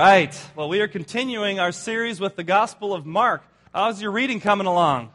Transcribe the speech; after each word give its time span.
right. 0.00 0.50
Well, 0.56 0.70
we 0.70 0.80
are 0.80 0.88
continuing 0.88 1.60
our 1.60 1.72
series 1.72 2.20
with 2.20 2.34
the 2.34 2.42
Gospel 2.42 2.94
of 2.94 3.04
Mark. 3.04 3.42
How's 3.74 4.00
your 4.00 4.12
reading 4.12 4.40
coming 4.40 4.66
along? 4.66 5.12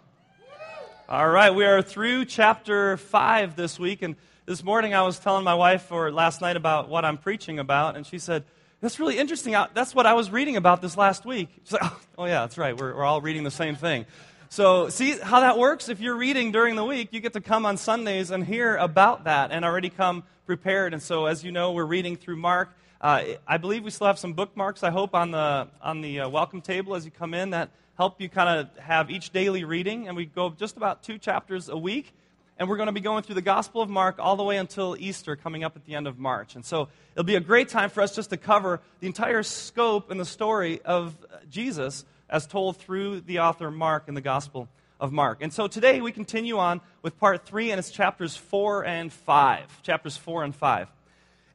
All 1.10 1.28
right, 1.28 1.50
we 1.50 1.66
are 1.66 1.82
through 1.82 2.26
chapter 2.26 2.96
5 2.96 3.56
this 3.56 3.80
week. 3.80 4.04
And 4.04 4.16
this 4.46 4.64
morning 4.64 4.94
I 4.94 5.02
was 5.02 5.18
telling 5.18 5.44
my 5.44 5.56
wife, 5.56 5.92
or 5.92 6.12
last 6.12 6.40
night, 6.40 6.56
about 6.56 6.88
what 6.88 7.04
I'm 7.04 7.18
preaching 7.18 7.58
about. 7.58 7.96
And 7.96 8.06
she 8.06 8.20
said, 8.20 8.44
That's 8.80 9.00
really 9.00 9.18
interesting. 9.18 9.54
That's 9.74 9.96
what 9.96 10.06
I 10.06 10.14
was 10.14 10.30
reading 10.30 10.56
about 10.56 10.84
this 10.84 10.96
last 10.96 11.26
week. 11.26 11.50
She's 11.64 11.72
like, 11.74 11.92
Oh, 12.20 12.26
yeah, 12.26 12.42
that's 12.42 12.60
right. 12.60 12.80
We're, 12.80 12.96
we're 12.96 13.06
all 13.06 13.22
reading 13.22 13.44
the 13.44 13.50
same 13.50 13.76
thing. 13.76 14.06
So, 14.50 14.90
see 14.90 15.18
how 15.18 15.40
that 15.40 15.58
works? 15.58 15.90
If 15.90 16.00
you're 16.00 16.16
reading 16.16 16.52
during 16.52 16.76
the 16.76 16.86
week, 16.86 17.10
you 17.12 17.22
get 17.22 17.34
to 17.34 17.42
come 17.42 17.66
on 17.66 17.78
Sundays 17.78 18.30
and 18.30 18.46
hear 18.46 18.76
about 18.76 19.24
that 19.24 19.52
and 19.52 19.66
already 19.66 19.90
come 19.90 20.26
prepared. 20.46 20.94
And 20.94 21.02
so, 21.02 21.26
as 21.26 21.44
you 21.44 21.52
know, 21.52 21.72
we're 21.72 21.86
reading 21.86 22.18
through 22.18 22.36
Mark. 22.36 22.70
Uh, 23.02 23.24
I 23.48 23.58
believe 23.58 23.84
we 23.84 23.92
still 23.92 24.08
have 24.08 24.18
some 24.18 24.34
bookmarks, 24.34 24.82
I 24.82 24.90
hope, 24.90 25.14
on 25.14 25.32
the, 25.32 25.68
on 25.82 26.02
the 26.02 26.22
uh, 26.22 26.30
welcome 26.30 26.62
table 26.62 26.96
as 26.96 27.06
you 27.06 27.12
come 27.12 27.34
in 27.34 27.50
that 27.52 27.70
help 27.98 28.22
you 28.22 28.30
kind 28.30 28.60
of 28.60 28.78
have 28.78 29.12
each 29.12 29.32
daily 29.32 29.64
reading. 29.64 30.08
And 30.08 30.16
we 30.16 30.26
go 30.26 30.50
just 30.50 30.78
about 30.78 31.04
two 31.04 31.18
chapters 31.18 31.70
a 31.70 31.78
week. 31.78 32.14
And 32.58 32.70
we're 32.70 32.78
going 32.78 32.88
to 32.88 32.94
be 32.94 33.02
going 33.02 33.24
through 33.24 33.36
the 33.36 33.42
Gospel 33.42 33.82
of 33.82 33.90
Mark 33.90 34.16
all 34.18 34.38
the 34.38 34.44
way 34.44 34.56
until 34.56 34.96
Easter 34.98 35.36
coming 35.36 35.66
up 35.66 35.76
at 35.76 35.84
the 35.84 35.94
end 35.94 36.08
of 36.08 36.18
March. 36.18 36.56
And 36.56 36.64
so 36.64 36.88
it'll 37.14 37.26
be 37.26 37.36
a 37.36 37.42
great 37.42 37.68
time 37.68 37.90
for 37.90 38.02
us 38.02 38.16
just 38.16 38.30
to 38.30 38.38
cover 38.38 38.80
the 39.02 39.08
entire 39.08 39.44
scope 39.44 40.10
and 40.10 40.18
the 40.18 40.26
story 40.26 40.82
of 40.84 41.18
Jesus 41.50 42.06
as 42.30 42.48
told 42.48 42.78
through 42.78 43.22
the 43.22 43.40
author 43.40 43.70
Mark 43.70 44.08
in 44.08 44.14
the 44.14 44.22
Gospel 44.22 44.70
of 45.02 45.12
Mark. 45.12 45.40
And 45.42 45.52
so 45.52 45.68
today 45.68 46.00
we 46.00 46.14
continue 46.14 46.58
on 46.58 46.80
with 47.02 47.20
part 47.20 47.46
three, 47.46 47.72
and 47.72 47.80
it's 47.80 47.92
chapters 47.92 48.38
four 48.38 48.86
and 48.86 49.12
five. 49.12 49.82
Chapters 49.84 50.16
four 50.16 50.46
and 50.46 50.56
five. 50.56 50.88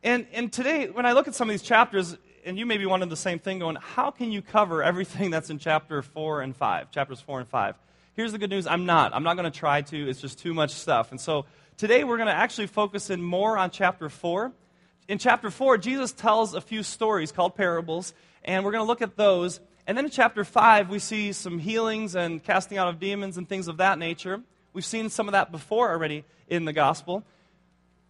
And, 0.03 0.27
and 0.33 0.51
today, 0.51 0.89
when 0.89 1.05
I 1.05 1.12
look 1.12 1.29
at 1.29 1.34
some 1.34 1.48
of 1.48 1.53
these 1.53 1.62
chapters, 1.62 2.17
and 2.45 2.59
you 2.59 2.65
may 2.65 2.79
be 2.79 2.84
of 2.84 3.11
the 3.11 3.17
same 3.17 3.39
thing 3.39 3.59
going, 3.59 3.77
how 3.77 4.11
can 4.11 4.33
you 4.33 4.41
cover 4.41 4.83
everything 4.83 5.31
that's 5.31 5.51
in 5.51 5.59
chapter 5.59 6.01
4 6.01 6.41
and 6.41 6.56
5, 6.56 6.91
chapters 6.91 7.20
4 7.20 7.41
and 7.41 7.48
5? 7.48 7.75
Here's 8.15 8.33
the 8.33 8.39
good 8.39 8.51
news 8.51 8.67
I'm 8.67 8.87
not. 8.87 9.15
I'm 9.15 9.23
not 9.23 9.37
going 9.37 9.51
to 9.51 9.56
try 9.56 9.83
to. 9.83 10.09
It's 10.09 10.21
just 10.21 10.39
too 10.39 10.55
much 10.55 10.71
stuff. 10.71 11.11
And 11.11 11.21
so 11.21 11.45
today 11.77 12.05
we're 12.05 12.17
going 12.17 12.28
to 12.28 12.34
actually 12.34 12.67
focus 12.67 13.11
in 13.11 13.23
more 13.23 13.59
on 13.59 13.71
chapter 13.71 14.09
4. 14.09 14.53
In 15.09 15.19
chapter 15.19 15.51
4, 15.51 15.77
Jesus 15.78 16.12
tells 16.12 16.55
a 16.55 16.61
few 16.61 16.83
stories 16.83 17.31
called 17.31 17.55
parables, 17.55 18.15
and 18.45 18.65
we're 18.65 18.73
going 18.73 18.84
to 18.84 18.89
look 18.89 19.03
at 19.03 19.17
those. 19.17 19.61
And 19.87 19.98
then 19.98 20.06
in 20.06 20.11
chapter 20.11 20.45
5, 20.45 20.89
we 20.89 20.98
see 20.98 21.33
some 21.33 21.59
healings 21.59 22.15
and 22.15 22.43
casting 22.43 22.78
out 22.78 22.89
of 22.89 23.01
demons 23.01 23.37
and 23.37 23.47
things 23.47 23.69
of 23.69 23.78
that 23.78 23.98
nature. 23.98 24.41
We've 24.73 24.84
seen 24.84 25.11
some 25.11 25.28
of 25.28 25.33
that 25.33 25.53
before 25.53 25.91
already 25.91 26.25
in 26.48 26.65
the 26.65 26.73
gospel. 26.73 27.25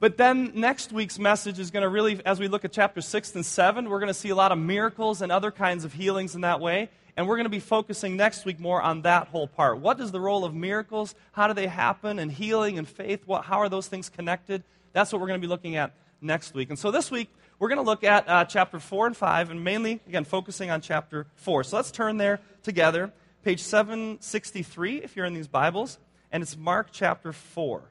But 0.01 0.17
then 0.17 0.53
next 0.55 0.93
week's 0.93 1.19
message 1.19 1.59
is 1.59 1.70
going 1.70 1.83
to 1.83 1.89
really, 1.91 2.25
as 2.25 2.41
we 2.41 2.48
look 2.48 2.65
at 2.65 2.73
chapter 2.73 3.03
6 3.03 3.34
and 3.34 3.45
7, 3.45 3.87
we're 3.87 4.01
going 4.01 4.09
to 4.09 4.15
see 4.15 4.31
a 4.31 4.34
lot 4.34 4.51
of 4.51 4.56
miracles 4.56 5.20
and 5.20 5.31
other 5.31 5.51
kinds 5.51 5.84
of 5.84 5.93
healings 5.93 6.34
in 6.34 6.41
that 6.41 6.59
way. 6.59 6.89
And 7.19 7.29
we're 7.29 7.37
going 7.37 7.45
to 7.45 7.51
be 7.51 7.61
focusing 7.61 8.17
next 8.17 8.47
week 8.47 8.59
more 8.59 8.81
on 8.81 9.03
that 9.03 9.28
whole 9.28 9.47
part. 9.47 9.78
What 9.78 10.01
is 10.01 10.11
the 10.11 10.21
role 10.21 10.47
of 10.47 10.55
miracles? 10.55 11.15
How 11.33 11.48
do 11.48 11.53
they 11.53 11.67
happen? 11.67 12.19
And 12.19 12.33
healing 12.33 12.78
and 12.78 12.89
faith, 12.89 13.25
what, 13.27 13.45
how 13.45 13.59
are 13.59 13.69
those 13.69 13.89
things 13.89 14.09
connected? 14.09 14.65
That's 14.95 15.12
what 15.12 15.21
we're 15.21 15.27
going 15.27 15.41
to 15.41 15.47
be 15.47 15.51
looking 15.51 15.77
at 15.77 15.93
next 16.23 16.55
week. 16.55 16.71
And 16.71 16.78
so 16.78 16.91
this 16.91 17.11
week, 17.11 17.28
we're 17.59 17.69
going 17.69 17.77
to 17.77 17.84
look 17.84 18.03
at 18.03 18.27
uh, 18.27 18.47
chapter 18.47 18.78
4 18.78 19.09
and 19.09 19.17
5, 19.17 19.51
and 19.51 19.62
mainly, 19.62 20.01
again, 20.09 20.25
focusing 20.25 20.71
on 20.71 20.81
chapter 20.81 21.27
4. 21.34 21.65
So 21.65 21.77
let's 21.77 21.91
turn 21.91 22.17
there 22.17 22.41
together. 22.62 23.12
Page 23.45 23.61
763, 23.61 25.03
if 25.03 25.15
you're 25.15 25.27
in 25.27 25.34
these 25.34 25.48
Bibles, 25.48 25.98
and 26.33 26.43
it's 26.43 26.56
Mark 26.56 26.89
chapter 26.91 27.34
4. 27.34 27.83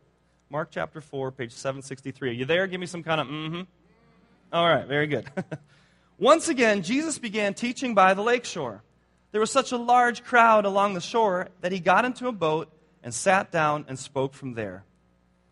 Mark 0.51 0.69
chapter 0.71 0.99
4, 0.99 1.31
page 1.31 1.51
763. 1.51 2.29
Are 2.29 2.33
you 2.33 2.45
there? 2.45 2.65
Give 2.65 2.79
me 2.79 2.87
some 2.87 3.03
kind 3.03 3.21
of 3.21 3.27
mm 3.27 3.49
hmm. 3.49 3.61
All 4.51 4.67
right, 4.67 4.87
very 4.87 5.05
good. 5.05 5.29
Once 6.17 6.49
again, 6.49 6.81
Jesus 6.81 7.19
began 7.19 7.53
teaching 7.53 7.93
by 7.93 8.15
the 8.15 8.23
lakeshore. 8.23 8.81
There 9.31 9.39
was 9.39 9.51
such 9.51 9.71
a 9.71 9.77
large 9.77 10.23
crowd 10.23 10.65
along 10.65 10.95
the 10.95 11.01
shore 11.01 11.49
that 11.61 11.71
he 11.71 11.79
got 11.79 12.03
into 12.03 12.27
a 12.27 12.31
boat 12.31 12.67
and 13.03 13.13
sat 13.13 13.51
down 13.51 13.85
and 13.87 13.99
spoke 13.99 14.33
from 14.33 14.55
there. 14.55 14.85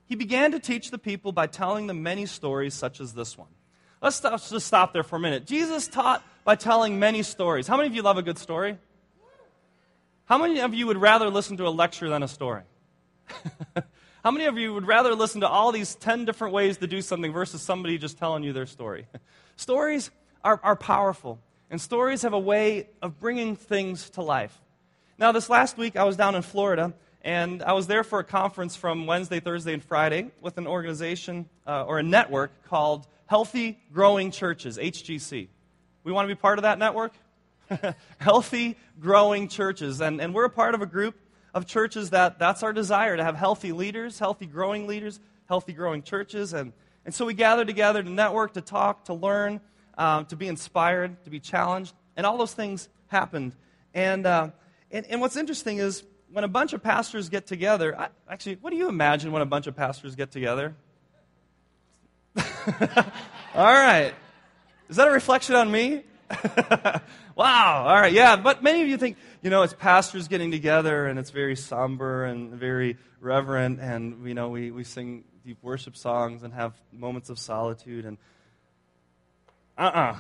He 0.08 0.16
began 0.16 0.52
to 0.54 0.60
teach 0.60 0.90
the 0.90 0.98
people 0.98 1.32
by 1.32 1.46
telling 1.46 1.86
them 1.86 2.02
many 2.02 2.26
stories, 2.26 2.74
such 2.74 3.00
as 3.00 3.14
this 3.14 3.38
one. 3.38 3.50
Let's, 4.02 4.16
stop, 4.16 4.32
let's 4.32 4.50
just 4.50 4.66
stop 4.66 4.94
there 4.94 5.04
for 5.04 5.18
a 5.18 5.20
minute. 5.20 5.46
Jesus 5.46 5.88
taught 5.88 6.24
by 6.44 6.56
telling 6.56 6.98
many 6.98 7.22
stories. 7.22 7.68
How 7.68 7.78
many 7.78 7.88
of 7.88 7.94
you 7.94 8.02
love 8.02 8.18
a 8.18 8.24
good 8.24 8.40
story? 8.40 8.80
How 10.26 10.40
many 10.40 10.60
of 10.60 10.74
you 10.74 10.88
would 10.88 10.98
rather 10.98 11.30
listen 11.30 11.56
to 11.58 11.68
a 11.68 11.70
lecture 11.70 12.10
than 12.10 12.24
a 12.24 12.28
story? 12.28 12.64
How 14.24 14.32
many 14.32 14.46
of 14.46 14.58
you 14.58 14.74
would 14.74 14.88
rather 14.88 15.14
listen 15.14 15.42
to 15.42 15.48
all 15.48 15.72
these 15.72 15.96
10 15.96 16.26
different 16.26 16.54
ways 16.54 16.78
to 16.78 16.88
do 16.88 17.02
something 17.02 17.32
versus 17.32 17.62
somebody 17.62 17.98
just 17.98 18.18
telling 18.18 18.44
you 18.44 18.52
their 18.52 18.66
story? 18.66 19.08
stories 19.56 20.10
are, 20.44 20.60
are 20.64 20.76
powerful, 20.76 21.40
and 21.70 21.80
stories 21.80 22.24
have 22.24 22.34
a 22.34 22.40
way 22.40 22.88
of 23.02 23.20
bringing 23.20 23.56
things 23.56 24.10
to 24.12 24.22
life. 24.22 24.60
Now, 25.18 25.32
this 25.32 25.50
last 25.50 25.78
week, 25.78 25.96
I 25.96 26.04
was 26.04 26.16
down 26.16 26.36
in 26.36 26.42
Florida, 26.42 26.94
and 27.22 27.62
I 27.62 27.74
was 27.74 27.88
there 27.88 28.04
for 28.04 28.20
a 28.20 28.24
conference 28.24 28.76
from 28.76 29.06
Wednesday, 29.06 29.40
Thursday, 29.40 29.74
and 29.74 29.84
Friday 29.84 30.32
with 30.42 30.58
an 30.58 30.68
organization 30.68 31.48
uh, 31.66 31.84
or 31.86 32.00
a 32.00 32.04
network 32.04 32.52
called 32.66 33.08
Healthy 33.28 33.80
Growing 33.94 34.32
Churches, 34.32 34.78
HGC. 34.78 35.48
We 36.04 36.12
want 36.12 36.28
to 36.28 36.34
be 36.34 36.40
part 36.40 36.58
of 36.58 36.64
that 36.64 36.80
network? 36.80 37.14
Healthy 38.18 38.78
Growing 39.00 39.48
Churches. 39.48 40.02
And, 40.02 40.22
and 40.22 40.34
we're 40.34 40.46
a 40.46 40.50
part 40.50 40.74
of 40.74 40.82
a 40.82 40.86
group 40.86 41.16
of 41.58 41.66
churches 41.66 42.12
that 42.12 42.38
that's 42.38 42.62
our 42.62 42.72
desire 42.72 43.18
to 43.18 43.24
have 43.24 43.36
healthy 43.36 43.72
leaders, 43.72 44.20
healthy 44.20 44.46
growing 44.46 44.86
leaders, 44.86 45.20
healthy 45.48 45.74
growing 45.74 46.04
churches. 46.04 46.54
And, 46.54 46.72
and 47.04 47.14
so 47.14 47.26
we 47.26 47.34
gather 47.34 47.66
together 47.66 48.04
to 48.04 48.10
network, 48.10 48.54
to 48.54 48.62
talk, 48.62 49.06
to 49.06 49.14
learn, 49.14 49.60
um, 49.98 50.26
to 50.28 50.36
be 50.36 50.48
inspired, 50.48 51.24
to 51.24 51.30
be 51.32 51.40
challenged. 51.40 51.94
And 52.16 52.26
all 52.26 52.38
those 52.38 52.54
things 52.54 52.90
happened. 53.08 53.54
And, 53.94 54.26
uh, 54.28 54.50
and, 54.92 55.06
and 55.08 55.20
what's 55.20 55.36
interesting 55.36 55.80
is 55.80 56.04
when 56.32 56.44
a 56.44 56.48
bunch 56.48 56.74
of 56.74 56.84
pastors 56.84 57.30
get 57.30 57.48
together, 57.48 58.00
I, 58.00 58.10
actually, 58.30 58.56
what 58.62 58.70
do 58.70 58.78
you 58.78 58.88
imagine 58.88 59.32
when 59.32 59.42
a 59.42 59.46
bunch 59.46 59.66
of 59.66 59.76
pastors 59.76 60.16
get 60.16 60.32
together? 60.32 60.76
all 63.56 63.74
right. 63.74 64.14
Is 64.90 64.98
that 64.98 65.08
a 65.08 65.12
reflection 65.12 65.56
on 65.56 65.72
me? 65.72 66.04
wow. 67.36 67.86
All 67.88 67.96
right. 67.96 68.14
Yeah. 68.14 68.36
But 68.36 68.62
many 68.62 68.84
of 68.84 68.88
you 68.88 68.98
think, 68.98 69.18
you 69.42 69.50
know, 69.50 69.64
it's 69.64 69.74
pastors 69.74 70.28
getting 70.28 70.52
together 70.52 71.06
and 71.08 71.20
it's 71.20 71.30
very 71.30 71.56
somber 71.56 72.26
and 72.26 72.54
very 72.54 72.98
reverent 73.20 73.80
and, 73.80 74.28
you 74.28 74.34
know, 74.34 74.50
we, 74.50 74.72
we 74.72 74.84
sing 74.84 75.24
deep 75.46 75.58
worship 75.62 75.96
songs 75.96 76.44
and 76.44 76.54
have 76.54 76.74
moments 76.92 77.30
of 77.30 77.40
solitude 77.40 78.06
and 78.06 78.18
uh-uh. 79.78 80.16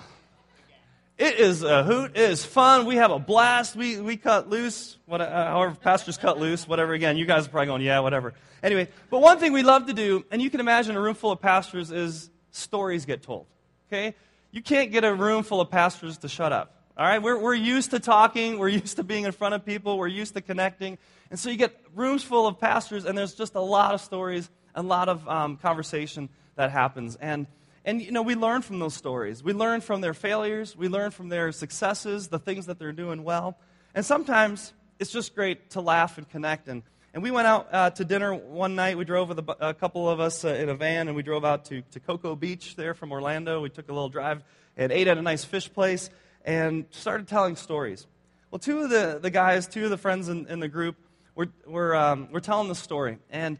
It 1.17 1.39
is 1.39 1.63
a 1.63 1.83
hoot. 1.83 2.11
It 2.15 2.29
is 2.29 2.45
fun. 2.45 2.85
We 2.85 2.97
have 2.97 3.09
a 3.09 3.17
blast. 3.17 3.75
We, 3.75 3.99
we 3.99 4.17
cut 4.17 4.49
loose. 4.49 4.97
What, 5.07 5.19
uh, 5.19 5.47
however, 5.47 5.73
pastors 5.73 6.15
cut 6.15 6.37
loose, 6.37 6.67
whatever. 6.67 6.93
Again, 6.93 7.17
you 7.17 7.25
guys 7.25 7.47
are 7.47 7.49
probably 7.49 7.67
going, 7.67 7.81
yeah, 7.81 7.99
whatever. 7.99 8.35
Anyway, 8.61 8.87
but 9.09 9.19
one 9.19 9.39
thing 9.39 9.51
we 9.51 9.63
love 9.63 9.87
to 9.87 9.93
do, 9.93 10.25
and 10.29 10.43
you 10.43 10.51
can 10.51 10.59
imagine 10.59 10.95
a 10.95 11.01
room 11.01 11.15
full 11.15 11.31
of 11.31 11.41
pastors, 11.41 11.91
is 11.91 12.29
stories 12.51 13.05
get 13.05 13.23
told. 13.23 13.47
Okay? 13.87 14.13
You 14.51 14.61
can't 14.61 14.91
get 14.91 15.03
a 15.03 15.13
room 15.13 15.41
full 15.41 15.59
of 15.59 15.71
pastors 15.71 16.19
to 16.19 16.29
shut 16.29 16.53
up. 16.53 16.76
All 16.97 17.05
right? 17.05 17.21
We're, 17.21 17.37
we're 17.37 17.53
used 17.53 17.91
to 17.91 17.99
talking, 17.99 18.57
we're 18.57 18.69
used 18.69 18.95
to 18.95 19.03
being 19.03 19.25
in 19.25 19.31
front 19.31 19.53
of 19.53 19.63
people, 19.63 19.99
we're 19.99 20.07
used 20.07 20.33
to 20.33 20.41
connecting. 20.41 20.97
And 21.29 21.39
so 21.39 21.51
you 21.51 21.55
get 21.55 21.79
rooms 21.93 22.23
full 22.23 22.47
of 22.47 22.59
pastors, 22.59 23.05
and 23.05 23.15
there's 23.15 23.35
just 23.35 23.53
a 23.53 23.61
lot 23.61 23.93
of 23.93 24.01
stories, 24.01 24.49
a 24.73 24.81
lot 24.81 25.07
of 25.07 25.27
um, 25.27 25.57
conversation 25.57 26.29
that 26.55 26.71
happens. 26.71 27.15
And, 27.17 27.45
and, 27.85 28.01
you 28.01 28.11
know, 28.11 28.23
we 28.23 28.33
learn 28.33 28.63
from 28.63 28.79
those 28.79 28.95
stories. 28.95 29.43
We 29.43 29.53
learn 29.53 29.81
from 29.81 30.01
their 30.01 30.15
failures, 30.15 30.75
we 30.75 30.87
learn 30.87 31.11
from 31.11 31.29
their 31.29 31.51
successes, 31.51 32.29
the 32.29 32.39
things 32.39 32.65
that 32.65 32.79
they're 32.79 32.91
doing 32.91 33.23
well. 33.23 33.57
And 33.93 34.03
sometimes 34.03 34.73
it's 34.97 35.11
just 35.11 35.35
great 35.35 35.69
to 35.71 35.81
laugh 35.81 36.17
and 36.17 36.27
connect. 36.27 36.67
And, 36.67 36.81
and 37.13 37.21
we 37.21 37.29
went 37.29 37.45
out 37.45 37.67
uh, 37.71 37.89
to 37.91 38.05
dinner 38.05 38.33
one 38.33 38.75
night. 38.75 38.97
We 38.97 39.05
drove 39.05 39.29
with 39.29 39.39
a, 39.39 39.67
a 39.69 39.73
couple 39.75 40.09
of 40.09 40.19
us 40.19 40.43
uh, 40.43 40.49
in 40.49 40.69
a 40.69 40.75
van, 40.75 41.07
and 41.07 41.15
we 41.15 41.21
drove 41.21 41.45
out 41.45 41.65
to, 41.65 41.83
to 41.91 41.99
Cocoa 41.99 42.35
Beach 42.35 42.75
there 42.75 42.95
from 42.95 43.11
Orlando. 43.11 43.61
We 43.61 43.69
took 43.69 43.87
a 43.87 43.93
little 43.93 44.09
drive 44.09 44.43
and 44.75 44.91
ate 44.91 45.07
at 45.07 45.19
a 45.19 45.21
nice 45.21 45.43
fish 45.43 45.71
place 45.71 46.09
and 46.47 46.85
started 46.91 47.27
telling 47.27 47.57
stories. 47.57 48.07
Well, 48.49 48.57
two 48.57 48.79
of 48.79 48.89
the, 48.89 49.19
the 49.21 49.29
guys, 49.29 49.67
two 49.67 49.83
of 49.83 49.89
the 49.89 49.97
friends 49.97 50.29
in, 50.29 50.47
in 50.47 50.61
the 50.61 50.69
group, 50.69 50.95
were, 51.35 51.49
were, 51.67 51.93
um, 51.93 52.31
were 52.31 52.39
telling 52.39 52.69
the 52.69 52.75
story. 52.75 53.19
And 53.29 53.59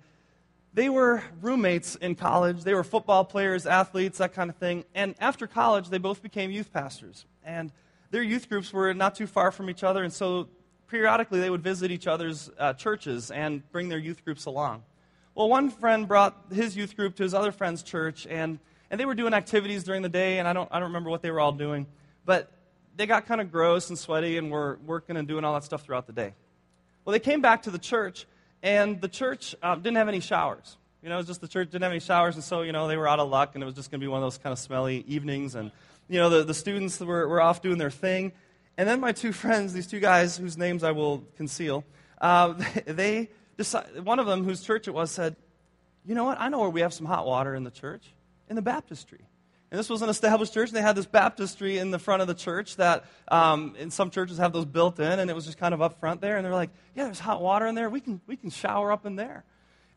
they 0.74 0.88
were 0.88 1.22
roommates 1.42 1.96
in 1.98 2.16
college. 2.16 2.64
They 2.64 2.74
were 2.74 2.86
football 2.86 3.26
players, 3.26 3.66
athletes, 3.66 4.20
that 4.20 4.34
kind 4.34 4.50
of 4.50 4.56
thing. 4.56 4.86
And 4.96 5.16
after 5.20 5.48
college, 5.48 5.90
they 5.90 5.98
both 5.98 6.24
became 6.24 6.50
youth 6.50 6.72
pastors. 6.72 7.26
And 7.44 7.74
their 8.10 8.24
youth 8.24 8.48
groups 8.48 8.72
were 8.72 8.94
not 8.94 9.16
too 9.16 9.28
far 9.28 9.52
from 9.52 9.70
each 9.70 9.84
other. 9.84 10.04
And 10.04 10.14
so 10.14 10.48
periodically, 10.88 11.42
they 11.42 11.50
would 11.50 11.64
visit 11.64 11.92
each 11.92 12.08
other's 12.08 12.50
uh, 12.58 12.72
churches 12.72 13.32
and 13.32 13.70
bring 13.74 13.90
their 13.90 14.00
youth 14.00 14.24
groups 14.24 14.46
along. 14.46 14.84
Well, 15.36 15.50
one 15.50 15.70
friend 15.70 16.08
brought 16.08 16.38
his 16.54 16.78
youth 16.78 16.96
group 16.96 17.16
to 17.18 17.24
his 17.24 17.34
other 17.34 17.52
friend's 17.52 17.84
church, 17.84 18.26
and, 18.28 18.60
and 18.90 18.98
they 18.98 19.06
were 19.06 19.14
doing 19.14 19.34
activities 19.34 19.84
during 19.84 20.04
the 20.04 20.10
day, 20.10 20.40
and 20.40 20.48
I 20.48 20.54
don't, 20.54 20.70
I 20.72 20.80
don't 20.80 20.88
remember 20.88 21.10
what 21.10 21.22
they 21.22 21.32
were 21.32 21.42
all 21.42 21.52
doing. 21.52 21.86
But 22.26 22.50
they 22.98 23.06
got 23.06 23.28
kind 23.28 23.40
of 23.40 23.52
gross 23.52 23.90
and 23.90 23.98
sweaty 23.98 24.38
and 24.38 24.52
were 24.52 24.80
working 24.86 25.16
and 25.16 25.28
doing 25.28 25.46
all 25.46 25.54
that 25.54 25.64
stuff 25.64 25.84
throughout 25.84 26.08
the 26.08 26.14
day. 26.14 26.34
Well, 27.06 27.14
they 27.14 27.20
came 27.20 27.42
back 27.42 27.64
to 27.64 27.72
the 27.72 27.80
church, 27.80 28.26
and 28.62 29.00
the 29.00 29.08
church 29.08 29.56
uh, 29.62 29.76
didn't 29.76 29.98
have 29.98 30.10
any 30.10 30.20
showers. 30.20 30.78
You 31.02 31.10
know, 31.10 31.16
it 31.16 31.20
was 31.20 31.28
just 31.28 31.40
the 31.40 31.48
church 31.48 31.70
didn't 31.70 31.84
have 31.84 31.92
any 31.92 32.02
showers, 32.02 32.36
and 32.36 32.44
so, 32.44 32.64
you 32.64 32.72
know, 32.72 32.88
they 32.88 32.98
were 32.98 33.08
out 33.08 33.20
of 33.20 33.30
luck, 33.30 33.52
and 33.54 33.64
it 33.64 33.66
was 33.66 33.76
just 33.76 33.92
going 33.92 34.02
to 34.02 34.04
be 34.04 34.10
one 34.10 34.22
of 34.22 34.26
those 34.26 34.40
kind 34.40 34.52
of 34.52 34.60
smelly 34.60 35.06
evenings. 35.08 35.54
And, 35.56 35.72
you 36.10 36.20
know, 36.20 36.30
the, 36.30 36.44
the 36.44 36.56
students 36.56 37.00
were, 37.00 37.28
were 37.28 37.40
off 37.40 37.62
doing 37.62 37.78
their 37.78 37.92
thing. 37.92 38.34
And 38.78 38.90
then 38.90 39.00
my 39.00 39.12
two 39.12 39.32
friends, 39.44 39.74
these 39.74 39.88
two 39.88 40.00
guys 40.00 40.36
whose 40.36 40.58
names 40.58 40.84
I 40.84 40.92
will 40.92 41.24
conceal, 41.38 41.86
uh, 42.20 42.56
they 42.86 43.30
decided, 43.58 44.04
one 44.04 44.18
of 44.18 44.26
them, 44.26 44.44
whose 44.44 44.64
church 44.64 44.88
it 44.88 44.94
was, 44.94 45.12
said, 45.12 45.36
You 46.06 46.16
know 46.16 46.24
what? 46.24 46.42
I 46.42 46.50
know 46.50 46.60
where 46.60 46.70
we 46.70 46.82
have 46.82 46.94
some 46.94 47.06
hot 47.06 47.28
water 47.28 47.54
in 47.54 47.64
the 47.64 47.72
church, 47.72 48.12
in 48.50 48.56
the 48.56 48.62
baptistry. 48.64 49.22
And 49.70 49.78
this 49.78 49.90
was 49.90 50.02
an 50.02 50.10
established 50.10 50.54
church, 50.54 50.70
and 50.70 50.78
they 50.78 50.82
had 50.82 50.96
this 50.96 51.06
baptistry 51.06 51.78
in 51.78 51.92
the 51.92 52.00
front 52.00 52.22
of 52.22 52.28
the 52.28 52.34
church 52.34 52.78
that 52.78 53.04
um, 53.28 53.76
some 53.90 54.10
churches 54.10 54.38
have 54.38 54.54
those 54.54 54.66
built 54.66 55.00
in, 55.00 55.20
and 55.20 55.30
it 55.30 55.34
was 55.34 55.46
just 55.46 55.58
kind 55.58 55.74
of 55.74 55.82
up 55.82 56.00
front 56.00 56.22
there. 56.22 56.38
And 56.38 56.46
they're 56.46 56.54
like, 56.54 56.70
Yeah, 56.96 57.06
there's 57.06 57.20
hot 57.20 57.42
water 57.42 57.68
in 57.68 57.76
there. 57.76 57.90
We 57.90 58.00
can, 58.00 58.22
we 58.28 58.38
can 58.38 58.50
shower 58.50 58.92
up 58.92 59.06
in 59.06 59.18
there. 59.18 59.44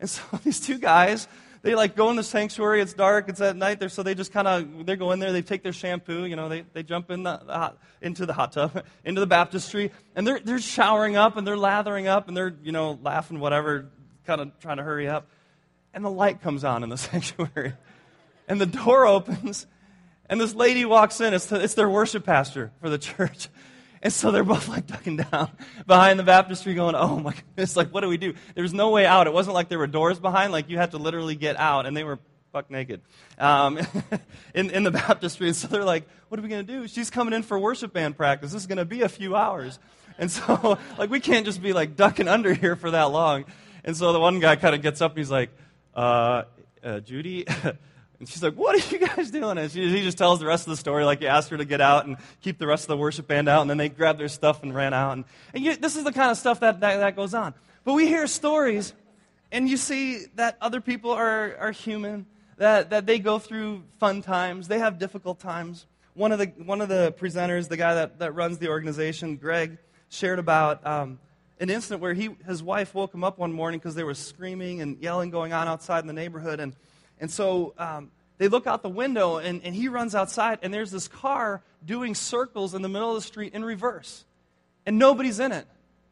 And 0.01 0.09
so 0.09 0.21
these 0.43 0.59
two 0.59 0.77
guys, 0.77 1.27
they 1.61 1.75
like 1.75 1.95
go 1.95 2.09
in 2.09 2.15
the 2.15 2.23
sanctuary. 2.23 2.81
It's 2.81 2.93
dark. 2.93 3.29
It's 3.29 3.39
at 3.39 3.55
night. 3.55 3.79
There, 3.79 3.87
so 3.87 4.03
they 4.03 4.15
just 4.15 4.33
kind 4.33 4.47
of 4.47 4.85
they 4.85 4.95
go 4.95 5.11
in 5.11 5.19
there. 5.19 5.31
They 5.31 5.43
take 5.43 5.63
their 5.63 5.73
shampoo. 5.73 6.25
You 6.25 6.35
know, 6.35 6.49
they, 6.49 6.65
they 6.73 6.83
jump 6.83 7.11
in 7.11 7.23
the, 7.23 7.37
the 7.45 7.53
hot, 7.53 7.77
into 8.01 8.25
the 8.25 8.33
hot 8.33 8.51
tub, 8.51 8.83
into 9.05 9.21
the 9.21 9.27
baptistry, 9.27 9.91
and 10.15 10.25
they're 10.25 10.39
they're 10.39 10.59
showering 10.59 11.15
up 11.15 11.37
and 11.37 11.45
they're 11.45 11.57
lathering 11.57 12.07
up 12.07 12.27
and 12.27 12.35
they're 12.35 12.55
you 12.63 12.71
know 12.71 12.99
laughing 13.03 13.39
whatever, 13.39 13.89
kind 14.25 14.41
of 14.41 14.59
trying 14.59 14.77
to 14.77 14.83
hurry 14.83 15.07
up. 15.07 15.27
And 15.93 16.03
the 16.03 16.11
light 16.11 16.41
comes 16.41 16.63
on 16.63 16.83
in 16.83 16.89
the 16.89 16.97
sanctuary, 16.97 17.73
and 18.51 18.59
the 18.59 18.65
door 18.65 19.07
opens, 19.07 19.65
and 20.25 20.39
this 20.39 20.53
lady 20.53 20.83
walks 20.83 21.21
in. 21.21 21.33
It's 21.33 21.45
the, 21.45 21.63
it's 21.63 21.73
their 21.73 21.89
worship 21.89 22.25
pastor 22.25 22.73
for 22.81 22.89
the 22.89 22.97
church. 22.97 23.47
And 24.03 24.11
so 24.11 24.31
they're 24.31 24.43
both 24.43 24.67
like 24.67 24.87
ducking 24.87 25.17
down 25.17 25.51
behind 25.85 26.17
the 26.17 26.23
baptistry, 26.23 26.73
going, 26.73 26.95
Oh 26.95 27.19
my 27.19 27.35
goodness, 27.35 27.75
like, 27.75 27.93
what 27.93 28.01
do 28.01 28.07
we 28.07 28.17
do? 28.17 28.33
There 28.55 28.63
was 28.63 28.73
no 28.73 28.89
way 28.89 29.05
out. 29.05 29.27
It 29.27 29.33
wasn't 29.33 29.53
like 29.53 29.69
there 29.69 29.77
were 29.77 29.85
doors 29.85 30.19
behind, 30.19 30.51
like, 30.51 30.71
you 30.71 30.77
had 30.79 30.89
to 30.91 30.97
literally 30.97 31.35
get 31.35 31.55
out, 31.55 31.85
and 31.85 31.95
they 31.95 32.03
were 32.03 32.17
buck 32.51 32.71
naked 32.71 33.01
um, 33.37 33.77
in, 34.55 34.71
in 34.71 34.81
the 34.81 34.89
baptistry. 34.89 35.49
And 35.49 35.55
so 35.55 35.67
they're 35.67 35.83
like, 35.83 36.09
What 36.29 36.39
are 36.39 36.41
we 36.41 36.49
going 36.49 36.65
to 36.65 36.73
do? 36.79 36.87
She's 36.87 37.11
coming 37.11 37.35
in 37.35 37.43
for 37.43 37.59
worship 37.59 37.93
band 37.93 38.17
practice. 38.17 38.53
This 38.53 38.63
is 38.63 38.67
going 38.67 38.79
to 38.79 38.85
be 38.85 39.03
a 39.03 39.09
few 39.09 39.35
hours. 39.35 39.77
And 40.17 40.31
so, 40.31 40.79
like, 40.97 41.11
we 41.11 41.19
can't 41.19 41.45
just 41.45 41.61
be 41.61 41.73
like 41.73 41.95
ducking 41.95 42.27
under 42.27 42.55
here 42.55 42.75
for 42.75 42.89
that 42.89 43.11
long. 43.11 43.45
And 43.83 43.95
so 43.95 44.11
the 44.13 44.19
one 44.19 44.39
guy 44.39 44.55
kind 44.55 44.73
of 44.73 44.81
gets 44.81 44.99
up 44.99 45.11
and 45.11 45.19
he's 45.19 45.29
like, 45.29 45.51
uh, 45.93 46.45
uh, 46.83 47.01
Judy, 47.01 47.45
And 48.21 48.29
she's 48.29 48.43
like, 48.43 48.53
What 48.53 48.75
are 48.75 48.95
you 48.95 49.07
guys 49.07 49.31
doing? 49.31 49.57
And 49.57 49.71
she, 49.71 49.89
he 49.89 50.03
just 50.03 50.19
tells 50.19 50.39
the 50.39 50.45
rest 50.45 50.67
of 50.67 50.69
the 50.69 50.77
story, 50.77 51.03
like 51.05 51.21
he 51.21 51.27
asked 51.27 51.49
her 51.49 51.57
to 51.57 51.65
get 51.65 51.81
out 51.81 52.05
and 52.05 52.17
keep 52.41 52.59
the 52.59 52.67
rest 52.67 52.83
of 52.83 52.89
the 52.89 52.97
worship 52.97 53.27
band 53.27 53.49
out. 53.49 53.61
And 53.61 53.69
then 53.69 53.77
they 53.77 53.89
grabbed 53.89 54.19
their 54.19 54.27
stuff 54.27 54.61
and 54.61 54.75
ran 54.75 54.93
out. 54.93 55.13
And, 55.13 55.25
and 55.55 55.63
you, 55.63 55.75
this 55.75 55.95
is 55.95 56.03
the 56.03 56.11
kind 56.11 56.29
of 56.29 56.37
stuff 56.37 56.59
that, 56.59 56.81
that, 56.81 56.97
that 56.97 57.15
goes 57.15 57.33
on. 57.33 57.55
But 57.83 57.93
we 57.93 58.05
hear 58.05 58.27
stories, 58.27 58.93
and 59.51 59.67
you 59.67 59.75
see 59.75 60.25
that 60.35 60.55
other 60.61 60.81
people 60.81 61.09
are, 61.09 61.57
are 61.59 61.71
human, 61.71 62.27
that, 62.57 62.91
that 62.91 63.07
they 63.07 63.17
go 63.17 63.39
through 63.39 63.85
fun 63.99 64.21
times, 64.21 64.67
they 64.67 64.77
have 64.77 64.99
difficult 64.99 65.39
times. 65.39 65.87
One 66.13 66.31
of 66.31 66.37
the, 66.37 66.45
one 66.63 66.79
of 66.79 66.89
the 66.89 67.15
presenters, 67.19 67.69
the 67.69 67.77
guy 67.77 67.95
that, 67.95 68.19
that 68.19 68.35
runs 68.35 68.59
the 68.59 68.67
organization, 68.67 69.37
Greg, 69.37 69.79
shared 70.09 70.37
about 70.37 70.85
um, 70.85 71.17
an 71.59 71.71
incident 71.71 72.03
where 72.03 72.13
he, 72.13 72.29
his 72.45 72.61
wife 72.61 72.93
woke 72.93 73.15
him 73.15 73.23
up 73.23 73.39
one 73.39 73.51
morning 73.51 73.79
because 73.79 73.95
there 73.95 74.05
was 74.05 74.19
screaming 74.19 74.79
and 74.79 75.01
yelling 75.01 75.31
going 75.31 75.53
on 75.53 75.67
outside 75.67 76.01
in 76.01 76.07
the 76.07 76.13
neighborhood. 76.13 76.59
And 76.59 76.75
and 77.21 77.31
so 77.31 77.73
um, 77.77 78.11
they 78.37 78.49
look 78.49 78.67
out 78.67 78.81
the 78.81 78.89
window, 78.89 79.37
and, 79.37 79.61
and 79.63 79.73
he 79.73 79.87
runs 79.87 80.15
outside, 80.15 80.59
and 80.63 80.73
there's 80.73 80.91
this 80.91 81.07
car 81.07 81.61
doing 81.85 82.15
circles 82.15 82.73
in 82.73 82.81
the 82.81 82.89
middle 82.89 83.09
of 83.09 83.15
the 83.15 83.21
street 83.21 83.53
in 83.53 83.63
reverse. 83.63 84.25
And 84.85 84.97
nobody's 84.97 85.39
in 85.39 85.51
it. 85.51 85.67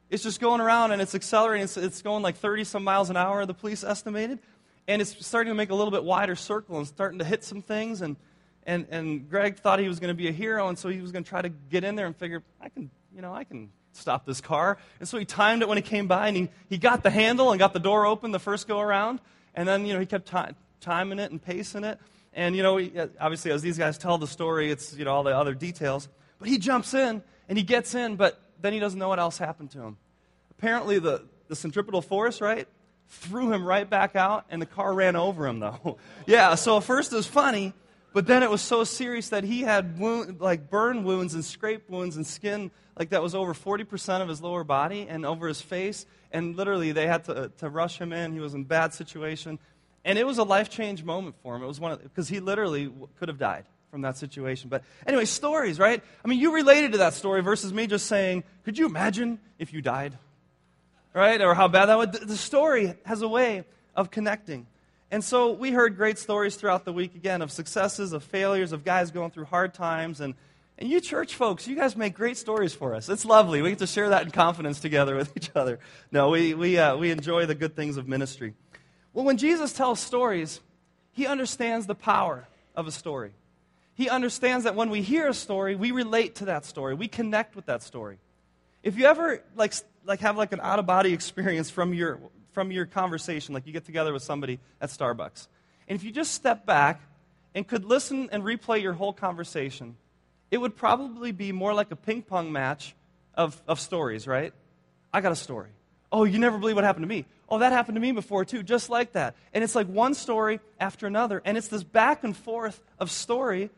It's 0.09 0.23
just 0.23 0.39
going 0.39 0.61
around 0.61 0.91
and 0.91 1.01
it's 1.01 1.13
accelerating. 1.13 1.65
It's, 1.65 1.77
it's 1.77 2.01
going 2.01 2.23
like 2.23 2.38
30 2.38 2.63
some 2.63 2.83
miles 2.83 3.09
an 3.09 3.17
hour, 3.17 3.45
the 3.45 3.53
police 3.53 3.83
estimated. 3.83 4.39
And 4.88 5.01
it's 5.01 5.25
starting 5.25 5.51
to 5.51 5.56
make 5.56 5.69
a 5.69 5.75
little 5.75 5.91
bit 5.91 6.03
wider 6.03 6.35
circle 6.35 6.77
and 6.77 6.88
starting 6.88 7.19
to 7.19 7.25
hit 7.25 7.44
some 7.44 7.61
things. 7.61 8.01
And, 8.01 8.15
and, 8.63 8.88
and 8.89 9.29
Greg 9.29 9.57
thought 9.57 9.79
he 9.79 9.88
was 9.88 10.00
going 10.00 10.09
to 10.09 10.15
be 10.15 10.27
a 10.27 10.31
hero, 10.31 10.67
and 10.67 10.77
so 10.77 10.89
he 10.89 11.01
was 11.01 11.11
going 11.11 11.23
to 11.23 11.29
try 11.29 11.41
to 11.41 11.50
get 11.50 11.83
in 11.83 11.95
there 11.95 12.07
and 12.07 12.15
figure, 12.15 12.44
I 12.59 12.69
can, 12.69 12.89
you 13.15 13.21
know, 13.21 13.33
I 13.33 13.44
can 13.44 13.69
stop 13.94 14.25
this 14.25 14.41
car. 14.41 14.77
And 15.00 15.07
so 15.07 15.17
he 15.17 15.25
timed 15.25 15.61
it 15.61 15.67
when 15.67 15.77
he 15.77 15.81
came 15.83 16.07
by, 16.07 16.27
and 16.27 16.38
he, 16.38 16.50
he 16.69 16.77
got 16.77 17.03
the 17.03 17.09
handle 17.09 17.51
and 17.51 17.59
got 17.59 17.73
the 17.73 17.79
door 17.79 18.06
open 18.06 18.31
the 18.31 18.39
first 18.39 18.67
go 18.67 18.79
around. 18.79 19.19
And 19.53 19.67
then, 19.67 19.85
you 19.85 19.94
know, 19.94 20.00
he 20.00 20.06
kept 20.06 20.27
time, 20.27 20.56
timing 20.81 21.20
it 21.20 21.31
and 21.31 21.42
pacing 21.42 21.84
it. 21.84 22.00
And, 22.34 22.56
you 22.56 22.64
know, 22.64 22.80
uh, 22.80 23.08
obviously, 23.20 23.52
as 23.52 23.62
these 23.62 23.78
guys 23.78 23.98
tell 23.98 24.18
the 24.18 24.28
story, 24.28 24.72
it's, 24.72 24.96
you 24.96 25.06
know, 25.06 25.12
all 25.12 25.24
the 25.24 25.36
other 25.36 25.54
details. 25.54 26.08
But 26.38 26.48
he 26.48 26.58
jumps 26.58 26.94
in 26.94 27.24
and 27.48 27.58
he 27.58 27.64
gets 27.64 27.96
in, 27.96 28.16
but 28.16 28.40
then 28.62 28.74
he 28.74 28.80
doesn't 28.80 29.00
know 29.00 29.10
what 29.10 29.20
else 29.20 29.38
happened 29.38 29.72
to 29.72 29.81
him. 29.81 29.98
Apparently, 30.52 31.00
the, 31.00 31.24
the 31.48 31.56
centripetal 31.56 32.02
force, 32.02 32.42
right, 32.42 32.68
threw 33.08 33.52
him 33.52 33.66
right 33.66 33.90
back 33.90 34.16
out, 34.16 34.46
and 34.50 34.62
the 34.62 34.66
car 34.66 34.94
ran 34.94 35.16
over 35.16 35.48
him, 35.48 35.60
though. 35.60 35.98
yeah, 36.28 36.56
so 36.56 36.78
at 36.78 36.84
first 36.84 37.12
it 37.12 37.16
was 37.16 37.28
funny, 37.28 37.74
but 38.14 38.28
then 38.28 38.44
it 38.44 38.50
was 38.50 38.62
so 38.62 38.84
serious 38.84 39.30
that 39.30 39.44
he 39.44 39.62
had 39.62 39.98
wound, 40.00 40.40
like 40.40 40.70
burn 40.70 41.04
wounds 41.04 41.34
and 41.34 41.44
scrape 41.44 41.90
wounds 41.90 42.16
and 42.16 42.28
skin 42.28 42.72
like 43.00 43.10
that 43.12 43.24
was 43.24 43.34
over 43.34 43.54
40% 43.54 44.22
of 44.22 44.28
his 44.28 44.42
lower 44.42 44.66
body 44.66 45.08
and 45.08 45.26
over 45.26 45.48
his 45.48 45.62
face. 45.62 46.06
And 46.31 46.58
literally, 46.58 46.92
they 46.92 47.08
had 47.08 47.24
to, 47.24 47.36
uh, 47.36 47.48
to 47.60 47.70
rush 47.70 47.98
him 47.98 48.12
in. 48.12 48.34
He 48.34 48.42
was 48.42 48.54
in 48.54 48.66
bad 48.66 48.94
situation. 48.94 49.58
And 50.09 50.17
it 50.17 50.25
was 50.25 50.39
a 50.39 50.44
life 50.44 50.71
change 50.71 51.03
moment 51.03 51.35
for 51.44 51.56
him. 51.56 51.61
It 51.61 51.67
was 51.67 51.79
one 51.79 51.95
because 52.01 52.27
he 52.27 52.39
literally 52.39 52.91
could 53.19 53.27
have 53.27 53.38
died 53.38 53.65
from 53.91 54.01
that 54.01 54.17
situation. 54.17 54.67
But 54.67 54.81
anyway, 55.06 55.25
stories, 55.25 55.77
right? 55.77 56.01
I 56.25 56.27
mean, 56.27 56.39
you 56.39 56.51
related 56.51 56.94
to 56.94 56.97
that 56.97 57.13
story 57.13 57.44
versus 57.44 57.71
me 57.71 57.85
just 57.85 58.07
saying, 58.07 58.44
could 58.65 58.75
you 58.75 58.88
imagine 58.88 59.38
if 59.59 59.71
you 59.71 59.83
died? 59.83 60.17
Right? 61.13 61.39
Or 61.39 61.53
how 61.53 61.67
bad 61.67 61.85
that 61.85 61.97
would. 62.00 62.11
The 62.13 62.38
story 62.38 62.95
has 63.06 63.21
a 63.21 63.27
way 63.27 63.65
of 63.95 64.09
connecting. 64.09 64.65
And 65.11 65.23
so 65.23 65.51
we 65.51 65.69
heard 65.69 65.95
great 65.95 66.17
stories 66.17 66.56
throughout 66.56 66.85
the 66.85 66.94
week 66.94 67.13
again 67.13 67.44
of 67.44 67.51
successes, 67.51 68.11
of 68.11 68.23
failures, 68.23 68.71
of 68.71 68.83
guys 68.83 69.11
going 69.11 69.29
through 69.29 69.45
hard 69.45 69.75
times. 69.75 70.21
And, 70.21 70.33
and 70.79 70.89
you 70.89 71.01
church 71.01 71.35
folks, 71.35 71.67
you 71.67 71.75
guys 71.75 71.95
make 71.95 72.15
great 72.15 72.38
stories 72.38 72.73
for 72.73 72.95
us. 72.95 73.09
It's 73.09 73.25
lovely. 73.25 73.61
We 73.61 73.69
get 73.69 73.77
to 73.77 73.88
share 73.88 74.09
that 74.09 74.23
in 74.23 74.31
confidence 74.31 74.79
together 74.79 75.15
with 75.17 75.38
each 75.38 75.51
other. 75.53 75.77
No, 76.11 76.31
we, 76.31 76.56
we, 76.56 76.79
uh, 76.79 76.97
we 76.97 77.11
enjoy 77.11 77.45
the 77.45 77.53
good 77.53 77.75
things 77.75 77.97
of 77.97 78.07
ministry. 78.07 78.56
Well, 79.13 79.25
when 79.25 79.38
Jesus 79.38 79.73
tells 79.73 80.00
stories, 80.00 80.59
he 81.11 81.25
understands 81.25 81.88
the 81.88 81.95
power 81.95 82.47
of 82.75 82.88
a 82.88 82.91
story. 82.91 83.31
He 83.95 84.07
understands 84.07 84.63
that 84.63 84.75
when 84.75 84.89
we 84.89 85.01
hear 85.01 85.27
a 85.27 85.33
story, 85.33 85.75
we 85.75 85.91
relate 85.91 86.35
to 86.35 86.45
that 86.45 86.65
story. 86.65 86.94
We 86.94 87.07
connect 87.07 87.56
with 87.56 87.65
that 87.65 87.83
story. 87.83 88.19
If 88.81 88.97
you 88.97 89.06
ever 89.06 89.44
like, 89.56 89.73
like 90.06 90.21
have 90.21 90.38
like 90.38 90.53
an 90.53 90.61
out 90.61 90.79
of 90.79 90.85
body 90.85 91.11
experience 91.11 91.69
from 91.69 91.94
your, 91.94 92.19
from 92.53 92.71
your 92.71 92.85
conversation, 92.85 93.53
like 93.53 93.67
you 93.67 93.73
get 93.73 93.85
together 93.85 94.13
with 94.13 94.23
somebody 94.23 94.59
at 94.80 94.89
Starbucks, 94.89 95.47
and 95.87 95.97
if 95.97 96.04
you 96.04 96.11
just 96.11 96.33
step 96.33 96.66
back 96.66 97.01
and 97.54 97.68
could 97.68 97.83
listen 97.83 98.30
and 98.31 98.44
replay 98.44 98.81
your 98.81 98.94
whole 98.94 99.11
conversation, 99.11 99.97
it 100.51 100.57
would 100.57 100.75
probably 100.78 101.31
be 101.31 101.51
more 101.51 101.73
like 101.73 101.92
a 101.92 101.95
ping 101.95 102.21
pong 102.21 102.51
match 102.51 102.95
of, 103.33 103.61
of 103.68 103.80
stories, 103.80 104.28
right? 104.28 104.54
I 105.13 105.21
got 105.21 105.31
a 105.31 105.35
story. 105.35 105.69
Oh, 106.11 106.23
you 106.23 106.39
never 106.39 106.57
believe 106.57 106.75
what 106.75 106.85
happened 106.85 107.04
to 107.04 107.09
me. 107.09 107.25
Oh, 107.49 107.59
that 107.59 107.71
happened 107.71 107.95
to 107.95 108.01
me 108.01 108.11
before 108.11 108.45
too, 108.45 108.63
just 108.63 108.89
like 108.89 109.13
that. 109.13 109.35
And 109.53 109.63
it's 109.63 109.75
like 109.75 109.87
one 109.87 110.13
story 110.13 110.59
after 110.79 111.07
another. 111.07 111.41
And 111.44 111.57
it's 111.57 111.68
this 111.68 111.83
back 111.83 112.23
and 112.23 112.37
forth 112.37 112.79
of 112.99 113.09
story 113.09 113.71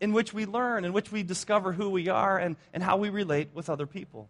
in 0.00 0.12
which 0.12 0.32
we 0.32 0.46
learn, 0.46 0.84
in 0.84 0.92
which 0.92 1.12
we 1.12 1.22
discover 1.22 1.72
who 1.72 1.90
we 1.90 2.08
are 2.08 2.38
and, 2.38 2.56
and 2.72 2.82
how 2.82 2.96
we 2.96 3.10
relate 3.10 3.48
with 3.52 3.68
other 3.68 3.86
people. 3.86 4.28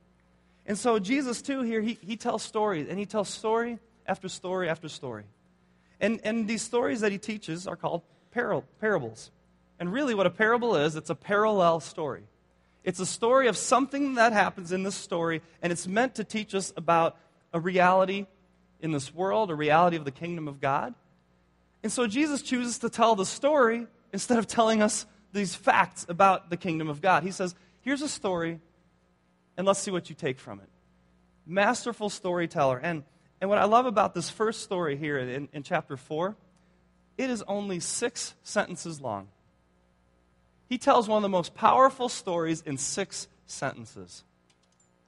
And 0.66 0.76
so 0.76 0.98
Jesus, 0.98 1.40
too, 1.42 1.62
here, 1.62 1.80
he, 1.80 1.98
he 2.00 2.16
tells 2.16 2.42
stories, 2.42 2.88
and 2.88 2.98
he 2.98 3.06
tells 3.06 3.28
story 3.28 3.78
after 4.06 4.28
story 4.28 4.68
after 4.68 4.88
story. 4.88 5.24
And, 6.00 6.20
and 6.24 6.46
these 6.46 6.62
stories 6.62 7.00
that 7.00 7.12
he 7.12 7.18
teaches 7.18 7.66
are 7.66 7.76
called 7.76 8.02
par- 8.32 8.62
parables. 8.80 9.30
And 9.80 9.92
really, 9.92 10.14
what 10.14 10.26
a 10.26 10.30
parable 10.30 10.76
is, 10.76 10.96
it's 10.96 11.10
a 11.10 11.14
parallel 11.14 11.80
story. 11.80 12.22
It's 12.84 13.00
a 13.00 13.06
story 13.06 13.48
of 13.48 13.56
something 13.56 14.14
that 14.14 14.32
happens 14.32 14.72
in 14.72 14.82
this 14.82 14.94
story, 14.94 15.42
and 15.62 15.72
it's 15.72 15.86
meant 15.86 16.16
to 16.16 16.24
teach 16.24 16.54
us 16.54 16.72
about 16.76 17.16
a 17.52 17.60
reality 17.60 18.26
in 18.80 18.92
this 18.92 19.14
world, 19.14 19.50
a 19.50 19.54
reality 19.54 19.97
of 19.97 20.04
the 20.04 20.11
kingdom 20.11 20.49
of 20.49 20.61
God. 20.61 20.94
And 21.82 21.92
so 21.92 22.06
Jesus 22.06 22.42
chooses 22.42 22.78
to 22.80 22.90
tell 22.90 23.14
the 23.14 23.26
story 23.26 23.87
instead 24.12 24.38
of 24.38 24.47
telling 24.47 24.82
us 24.82 25.06
these 25.32 25.54
facts 25.54 26.06
about 26.08 26.50
the 26.50 26.56
kingdom 26.56 26.88
of 26.88 27.00
God. 27.00 27.23
He 27.23 27.30
says, 27.30 27.54
Here's 27.80 28.02
a 28.02 28.08
story, 28.08 28.61
and 29.56 29.66
let's 29.66 29.80
see 29.80 29.90
what 29.90 30.08
you 30.11 30.14
take 30.14 30.38
from 30.38 30.61
it. 30.61 30.68
Masterful 31.47 32.11
storyteller. 32.11 32.78
And, 32.78 33.04
and 33.40 33.49
what 33.49 33.58
I 33.58 33.64
love 33.64 33.87
about 33.87 34.14
this 34.14 34.28
first 34.28 34.62
story 34.62 34.97
here 34.97 35.18
in, 35.18 35.49
in 35.52 35.62
chapter 35.62 35.97
4, 35.97 36.37
it 37.16 37.30
is 37.30 37.42
only 37.47 37.80
six 37.80 38.35
sentences 38.42 39.00
long. 39.00 39.28
He 40.68 40.76
tells 40.76 41.08
one 41.08 41.18
of 41.18 41.23
the 41.23 41.28
most 41.28 41.54
powerful 41.54 42.08
stories 42.08 42.62
in 42.66 42.76
six 42.76 43.26
sentences. 43.47 44.25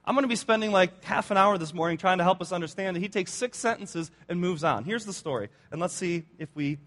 I'm 0.03 0.15
going 0.15 0.23
to 0.23 0.29
be 0.29 0.35
spending 0.35 0.71
like 0.71 1.03
half 1.03 1.29
an 1.31 1.37
hour 1.37 1.57
this 1.57 1.73
morning 1.73 1.97
trying 1.97 2.17
to 2.17 2.23
help 2.23 2.41
us 2.41 2.51
understand 2.51 2.95
that 2.95 3.01
he 3.01 3.09
takes 3.09 3.31
six 3.31 3.57
sentences 3.57 4.09
and 4.27 4.39
moves 4.39 4.63
on. 4.63 4.83
Here's 4.83 5.05
the 5.05 5.13
story, 5.13 5.49
and 5.71 5.79
let's 5.79 5.93
see 5.93 6.23
if 6.39 6.49
we 6.55 6.79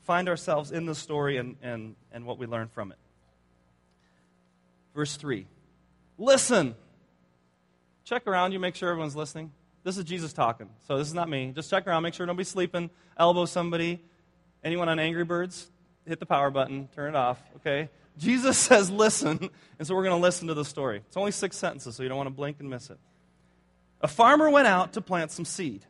find 0.00 0.28
ourselves 0.28 0.70
in 0.70 0.86
the 0.86 0.94
story 0.94 1.38
and, 1.38 1.56
and, 1.62 1.94
and 2.12 2.26
what 2.26 2.38
we 2.38 2.46
learn 2.46 2.68
from 2.68 2.92
it. 2.92 2.98
Verse 4.94 5.16
3 5.16 5.46
Listen. 6.18 6.74
Check 8.04 8.26
around 8.26 8.50
you, 8.50 8.58
make 8.58 8.74
sure 8.74 8.90
everyone's 8.90 9.14
listening. 9.14 9.52
This 9.84 9.96
is 9.96 10.04
Jesus 10.04 10.32
talking, 10.32 10.68
so 10.88 10.98
this 10.98 11.06
is 11.06 11.14
not 11.14 11.28
me. 11.28 11.52
Just 11.54 11.70
check 11.70 11.86
around, 11.86 12.02
make 12.02 12.12
sure 12.12 12.26
nobody's 12.26 12.48
sleeping, 12.48 12.90
elbow 13.16 13.44
somebody. 13.44 14.02
Anyone 14.64 14.88
on 14.88 14.98
Angry 14.98 15.24
Birds? 15.24 15.70
Hit 16.06 16.18
the 16.18 16.26
power 16.26 16.50
button, 16.50 16.88
turn 16.94 17.14
it 17.14 17.16
off, 17.16 17.40
okay? 17.56 17.88
Jesus 18.20 18.58
says, 18.68 18.90
listen. 18.90 19.50
And 19.78 19.88
so 19.88 19.94
we're 19.94 20.04
going 20.04 20.16
to 20.16 20.22
listen 20.22 20.48
to 20.48 20.54
the 20.54 20.64
story. 20.64 20.98
It's 20.98 21.16
only 21.16 21.32
six 21.32 21.56
sentences, 21.56 21.96
so 21.96 22.02
you 22.02 22.08
don't 22.08 22.18
want 22.18 22.28
to 22.28 22.34
blink 22.34 22.60
and 22.60 22.68
miss 22.68 22.90
it. 22.90 22.98
A 24.02 24.08
farmer 24.08 24.48
went 24.48 24.66
out 24.66 24.92
to 24.92 25.00
plant 25.00 25.32
some 25.32 25.44
seed. 25.44 25.84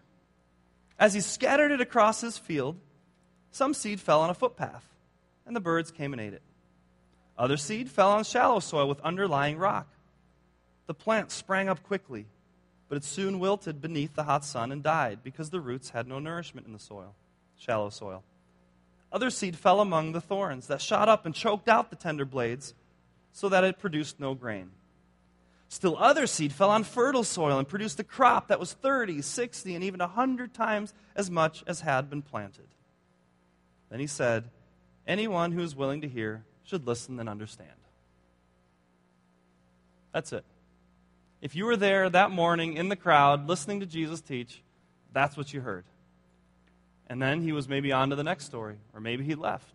As 0.98 1.12
he 1.12 1.20
scattered 1.20 1.72
it 1.72 1.80
across 1.80 2.20
his 2.20 2.38
field, 2.38 2.76
some 3.50 3.74
seed 3.74 4.00
fell 4.00 4.20
on 4.20 4.30
a 4.30 4.34
footpath, 4.34 4.84
and 5.46 5.56
the 5.56 5.60
birds 5.60 5.90
came 5.90 6.12
and 6.12 6.20
ate 6.20 6.34
it. 6.34 6.42
Other 7.36 7.56
seed 7.56 7.90
fell 7.90 8.10
on 8.10 8.24
shallow 8.24 8.60
soil 8.60 8.88
with 8.88 9.00
underlying 9.00 9.58
rock. 9.58 9.88
The 10.86 10.94
plant 10.94 11.30
sprang 11.30 11.68
up 11.68 11.82
quickly, 11.82 12.26
but 12.88 12.96
it 12.96 13.04
soon 13.04 13.40
wilted 13.40 13.80
beneath 13.80 14.14
the 14.14 14.24
hot 14.24 14.44
sun 14.44 14.70
and 14.70 14.82
died 14.82 15.20
because 15.22 15.50
the 15.50 15.60
roots 15.60 15.90
had 15.90 16.06
no 16.06 16.18
nourishment 16.18 16.66
in 16.66 16.72
the 16.72 16.78
soil, 16.78 17.14
shallow 17.56 17.90
soil. 17.90 18.22
Other 19.12 19.30
seed 19.30 19.56
fell 19.56 19.80
among 19.80 20.12
the 20.12 20.20
thorns 20.20 20.68
that 20.68 20.80
shot 20.80 21.08
up 21.08 21.26
and 21.26 21.34
choked 21.34 21.68
out 21.68 21.90
the 21.90 21.96
tender 21.96 22.24
blades 22.24 22.74
so 23.32 23.48
that 23.48 23.64
it 23.64 23.78
produced 23.78 24.20
no 24.20 24.34
grain. 24.34 24.70
Still, 25.68 25.96
other 25.98 26.26
seed 26.26 26.52
fell 26.52 26.70
on 26.70 26.82
fertile 26.82 27.24
soil 27.24 27.58
and 27.58 27.68
produced 27.68 28.00
a 28.00 28.04
crop 28.04 28.48
that 28.48 28.58
was 28.58 28.72
30, 28.72 29.22
60, 29.22 29.74
and 29.74 29.84
even 29.84 30.00
a 30.00 30.06
100 30.06 30.52
times 30.52 30.92
as 31.14 31.30
much 31.30 31.62
as 31.66 31.80
had 31.80 32.10
been 32.10 32.22
planted. 32.22 32.66
Then 33.88 34.00
he 34.00 34.08
said, 34.08 34.50
Anyone 35.06 35.52
who 35.52 35.62
is 35.62 35.74
willing 35.74 36.00
to 36.02 36.08
hear 36.08 36.44
should 36.64 36.86
listen 36.86 37.18
and 37.18 37.28
understand. 37.28 37.70
That's 40.12 40.32
it. 40.32 40.44
If 41.40 41.56
you 41.56 41.64
were 41.64 41.76
there 41.76 42.10
that 42.10 42.30
morning 42.30 42.74
in 42.76 42.88
the 42.88 42.96
crowd 42.96 43.48
listening 43.48 43.80
to 43.80 43.86
Jesus 43.86 44.20
teach, 44.20 44.62
that's 45.12 45.36
what 45.36 45.52
you 45.54 45.60
heard. 45.60 45.84
And 47.10 47.20
then 47.20 47.42
he 47.42 47.50
was 47.50 47.68
maybe 47.68 47.90
on 47.90 48.10
to 48.10 48.16
the 48.16 48.22
next 48.22 48.44
story, 48.44 48.76
or 48.94 49.00
maybe 49.00 49.24
he 49.24 49.34
left. 49.34 49.74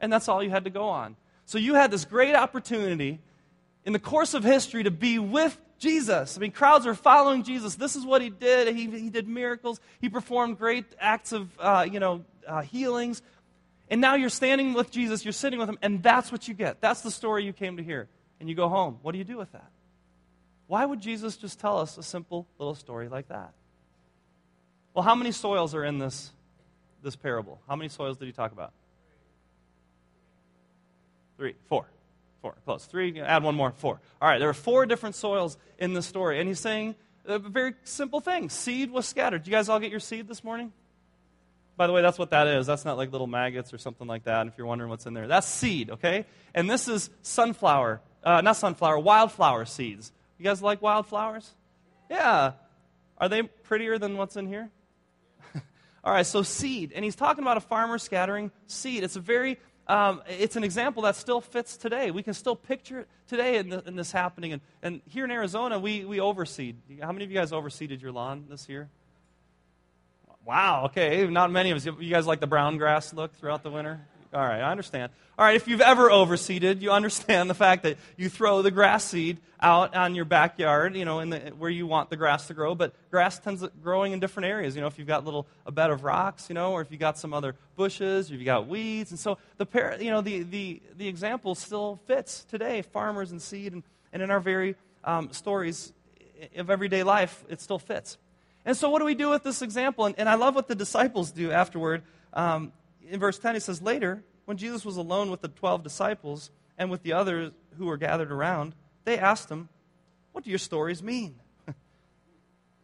And 0.00 0.12
that's 0.12 0.28
all 0.28 0.44
you 0.44 0.48
had 0.48 0.62
to 0.62 0.70
go 0.70 0.88
on. 0.88 1.16
So 1.44 1.58
you 1.58 1.74
had 1.74 1.90
this 1.90 2.04
great 2.04 2.36
opportunity 2.36 3.18
in 3.84 3.92
the 3.92 3.98
course 3.98 4.32
of 4.32 4.44
history 4.44 4.84
to 4.84 4.90
be 4.92 5.18
with 5.18 5.58
Jesus. 5.80 6.38
I 6.38 6.40
mean, 6.40 6.52
crowds 6.52 6.86
are 6.86 6.94
following 6.94 7.42
Jesus. 7.42 7.74
This 7.74 7.96
is 7.96 8.06
what 8.06 8.22
he 8.22 8.30
did. 8.30 8.76
He, 8.76 8.88
he 8.90 9.10
did 9.10 9.26
miracles. 9.26 9.80
He 10.00 10.08
performed 10.08 10.56
great 10.56 10.84
acts 11.00 11.32
of, 11.32 11.50
uh, 11.58 11.84
you 11.90 11.98
know, 11.98 12.24
uh, 12.46 12.62
healings. 12.62 13.22
And 13.90 14.00
now 14.00 14.14
you're 14.14 14.28
standing 14.28 14.72
with 14.72 14.92
Jesus, 14.92 15.24
you're 15.24 15.32
sitting 15.32 15.58
with 15.58 15.68
him, 15.68 15.78
and 15.82 16.00
that's 16.00 16.30
what 16.30 16.46
you 16.46 16.54
get. 16.54 16.80
That's 16.80 17.00
the 17.00 17.10
story 17.10 17.44
you 17.44 17.52
came 17.52 17.78
to 17.78 17.82
hear. 17.82 18.06
And 18.38 18.48
you 18.48 18.54
go 18.54 18.68
home. 18.68 18.98
What 19.02 19.12
do 19.12 19.18
you 19.18 19.24
do 19.24 19.36
with 19.36 19.50
that? 19.50 19.70
Why 20.68 20.86
would 20.86 21.00
Jesus 21.00 21.36
just 21.36 21.58
tell 21.58 21.78
us 21.78 21.98
a 21.98 22.04
simple 22.04 22.46
little 22.56 22.76
story 22.76 23.08
like 23.08 23.28
that? 23.30 23.52
Well, 24.94 25.02
how 25.02 25.16
many 25.16 25.32
soils 25.32 25.74
are 25.74 25.84
in 25.84 25.98
this 25.98 26.30
this 27.02 27.16
parable? 27.16 27.60
How 27.68 27.76
many 27.76 27.88
soils 27.88 28.16
did 28.16 28.26
he 28.26 28.32
talk 28.32 28.52
about? 28.52 28.72
Three, 31.36 31.54
four. 31.68 31.86
Four, 32.42 32.54
close. 32.64 32.84
Three, 32.84 33.20
add 33.20 33.42
one 33.42 33.56
more, 33.56 33.72
four. 33.72 34.00
All 34.22 34.28
right, 34.28 34.38
there 34.38 34.48
are 34.48 34.54
four 34.54 34.86
different 34.86 35.16
soils 35.16 35.58
in 35.78 35.92
the 35.92 36.02
story. 36.02 36.38
And 36.38 36.48
he's 36.48 36.60
saying 36.60 36.94
a 37.26 37.38
very 37.38 37.74
simple 37.84 38.20
thing 38.20 38.48
seed 38.48 38.90
was 38.90 39.06
scattered. 39.06 39.42
Did 39.42 39.50
you 39.50 39.56
guys 39.56 39.68
all 39.68 39.80
get 39.80 39.90
your 39.90 40.00
seed 40.00 40.28
this 40.28 40.44
morning? 40.44 40.72
By 41.76 41.86
the 41.86 41.92
way, 41.92 42.02
that's 42.02 42.18
what 42.18 42.30
that 42.30 42.48
is. 42.48 42.66
That's 42.66 42.84
not 42.84 42.96
like 42.96 43.12
little 43.12 43.26
maggots 43.26 43.72
or 43.72 43.78
something 43.78 44.06
like 44.06 44.24
that, 44.24 44.48
if 44.48 44.54
you're 44.58 44.66
wondering 44.66 44.90
what's 44.90 45.06
in 45.06 45.14
there. 45.14 45.28
That's 45.28 45.46
seed, 45.46 45.90
okay? 45.90 46.26
And 46.54 46.68
this 46.68 46.88
is 46.88 47.08
sunflower, 47.22 48.00
uh, 48.24 48.40
not 48.40 48.56
sunflower, 48.56 48.98
wildflower 48.98 49.64
seeds. 49.64 50.12
You 50.38 50.44
guys 50.44 50.60
like 50.60 50.82
wildflowers? 50.82 51.48
Yeah. 52.10 52.52
Are 53.18 53.28
they 53.28 53.42
prettier 53.42 53.98
than 53.98 54.16
what's 54.16 54.36
in 54.36 54.46
here? 54.46 54.70
All 56.04 56.12
right, 56.12 56.26
so 56.26 56.42
seed. 56.42 56.92
And 56.94 57.04
he's 57.04 57.16
talking 57.16 57.42
about 57.42 57.56
a 57.56 57.60
farmer 57.60 57.98
scattering 57.98 58.50
seed. 58.66 59.02
It's 59.02 59.16
a 59.16 59.20
very, 59.20 59.58
um, 59.86 60.22
it's 60.28 60.56
an 60.56 60.64
example 60.64 61.02
that 61.02 61.16
still 61.16 61.40
fits 61.40 61.76
today. 61.76 62.10
We 62.10 62.22
can 62.22 62.34
still 62.34 62.56
picture 62.56 63.00
it 63.00 63.08
today 63.28 63.56
in, 63.56 63.68
the, 63.68 63.82
in 63.86 63.96
this 63.96 64.12
happening. 64.12 64.52
And, 64.52 64.62
and 64.82 65.00
here 65.08 65.24
in 65.24 65.30
Arizona, 65.30 65.78
we, 65.78 66.04
we 66.04 66.18
overseed. 66.18 66.76
How 67.00 67.12
many 67.12 67.24
of 67.24 67.30
you 67.30 67.36
guys 67.36 67.50
overseeded 67.50 68.00
your 68.00 68.12
lawn 68.12 68.46
this 68.48 68.68
year? 68.68 68.88
Wow, 70.44 70.86
okay, 70.86 71.26
not 71.26 71.50
many 71.50 71.70
of 71.72 71.76
us. 71.76 71.84
You 71.84 72.10
guys 72.10 72.26
like 72.26 72.40
the 72.40 72.46
brown 72.46 72.78
grass 72.78 73.12
look 73.12 73.34
throughout 73.34 73.62
the 73.62 73.70
winter? 73.70 74.00
All 74.34 74.44
right, 74.44 74.60
I 74.60 74.70
understand. 74.70 75.10
All 75.38 75.44
right, 75.46 75.56
if 75.56 75.68
you've 75.68 75.80
ever 75.80 76.10
overseeded, 76.10 76.82
you 76.82 76.90
understand 76.90 77.48
the 77.48 77.54
fact 77.54 77.84
that 77.84 77.96
you 78.18 78.28
throw 78.28 78.60
the 78.60 78.70
grass 78.70 79.04
seed 79.04 79.38
out 79.58 79.96
on 79.96 80.14
your 80.14 80.26
backyard, 80.26 80.94
you 80.94 81.06
know, 81.06 81.20
in 81.20 81.30
the, 81.30 81.38
where 81.56 81.70
you 81.70 81.86
want 81.86 82.10
the 82.10 82.16
grass 82.16 82.46
to 82.48 82.54
grow. 82.54 82.74
But 82.74 82.92
grass 83.10 83.38
tends 83.38 83.62
to 83.62 83.72
growing 83.82 84.12
in 84.12 84.20
different 84.20 84.46
areas. 84.48 84.74
You 84.74 84.82
know, 84.82 84.86
if 84.86 84.98
you've 84.98 85.08
got 85.08 85.24
little 85.24 85.46
a 85.64 85.72
bed 85.72 85.88
of 85.90 86.04
rocks, 86.04 86.50
you 86.50 86.54
know, 86.54 86.72
or 86.72 86.82
if 86.82 86.90
you've 86.90 87.00
got 87.00 87.16
some 87.18 87.32
other 87.32 87.56
bushes, 87.74 88.30
you've 88.30 88.44
got 88.44 88.66
weeds, 88.66 89.10
and 89.12 89.18
so 89.18 89.38
the 89.56 89.64
par- 89.64 89.96
you 89.98 90.10
know 90.10 90.20
the 90.20 90.42
the 90.42 90.82
the 90.98 91.08
example 91.08 91.54
still 91.54 91.98
fits 92.06 92.44
today. 92.44 92.82
Farmers 92.82 93.30
and 93.30 93.40
seed, 93.40 93.72
and, 93.72 93.82
and 94.12 94.22
in 94.22 94.30
our 94.30 94.40
very 94.40 94.76
um, 95.04 95.32
stories 95.32 95.92
of 96.54 96.68
everyday 96.68 97.02
life, 97.02 97.44
it 97.48 97.62
still 97.62 97.78
fits. 97.78 98.18
And 98.66 98.76
so, 98.76 98.90
what 98.90 98.98
do 98.98 99.06
we 99.06 99.14
do 99.14 99.30
with 99.30 99.42
this 99.42 99.62
example? 99.62 100.04
And, 100.04 100.14
and 100.18 100.28
I 100.28 100.34
love 100.34 100.54
what 100.54 100.68
the 100.68 100.74
disciples 100.74 101.30
do 101.32 101.50
afterward. 101.50 102.02
Um, 102.34 102.72
in 103.10 103.20
verse 103.20 103.38
10, 103.38 103.54
he 103.54 103.60
says, 103.60 103.82
Later, 103.82 104.22
when 104.44 104.56
Jesus 104.56 104.84
was 104.84 104.96
alone 104.96 105.30
with 105.30 105.40
the 105.40 105.48
12 105.48 105.82
disciples 105.82 106.50
and 106.76 106.90
with 106.90 107.02
the 107.02 107.12
others 107.12 107.52
who 107.76 107.86
were 107.86 107.96
gathered 107.96 108.32
around, 108.32 108.74
they 109.04 109.18
asked 109.18 109.50
him, 109.50 109.68
What 110.32 110.44
do 110.44 110.50
your 110.50 110.58
stories 110.58 111.02
mean? 111.02 111.36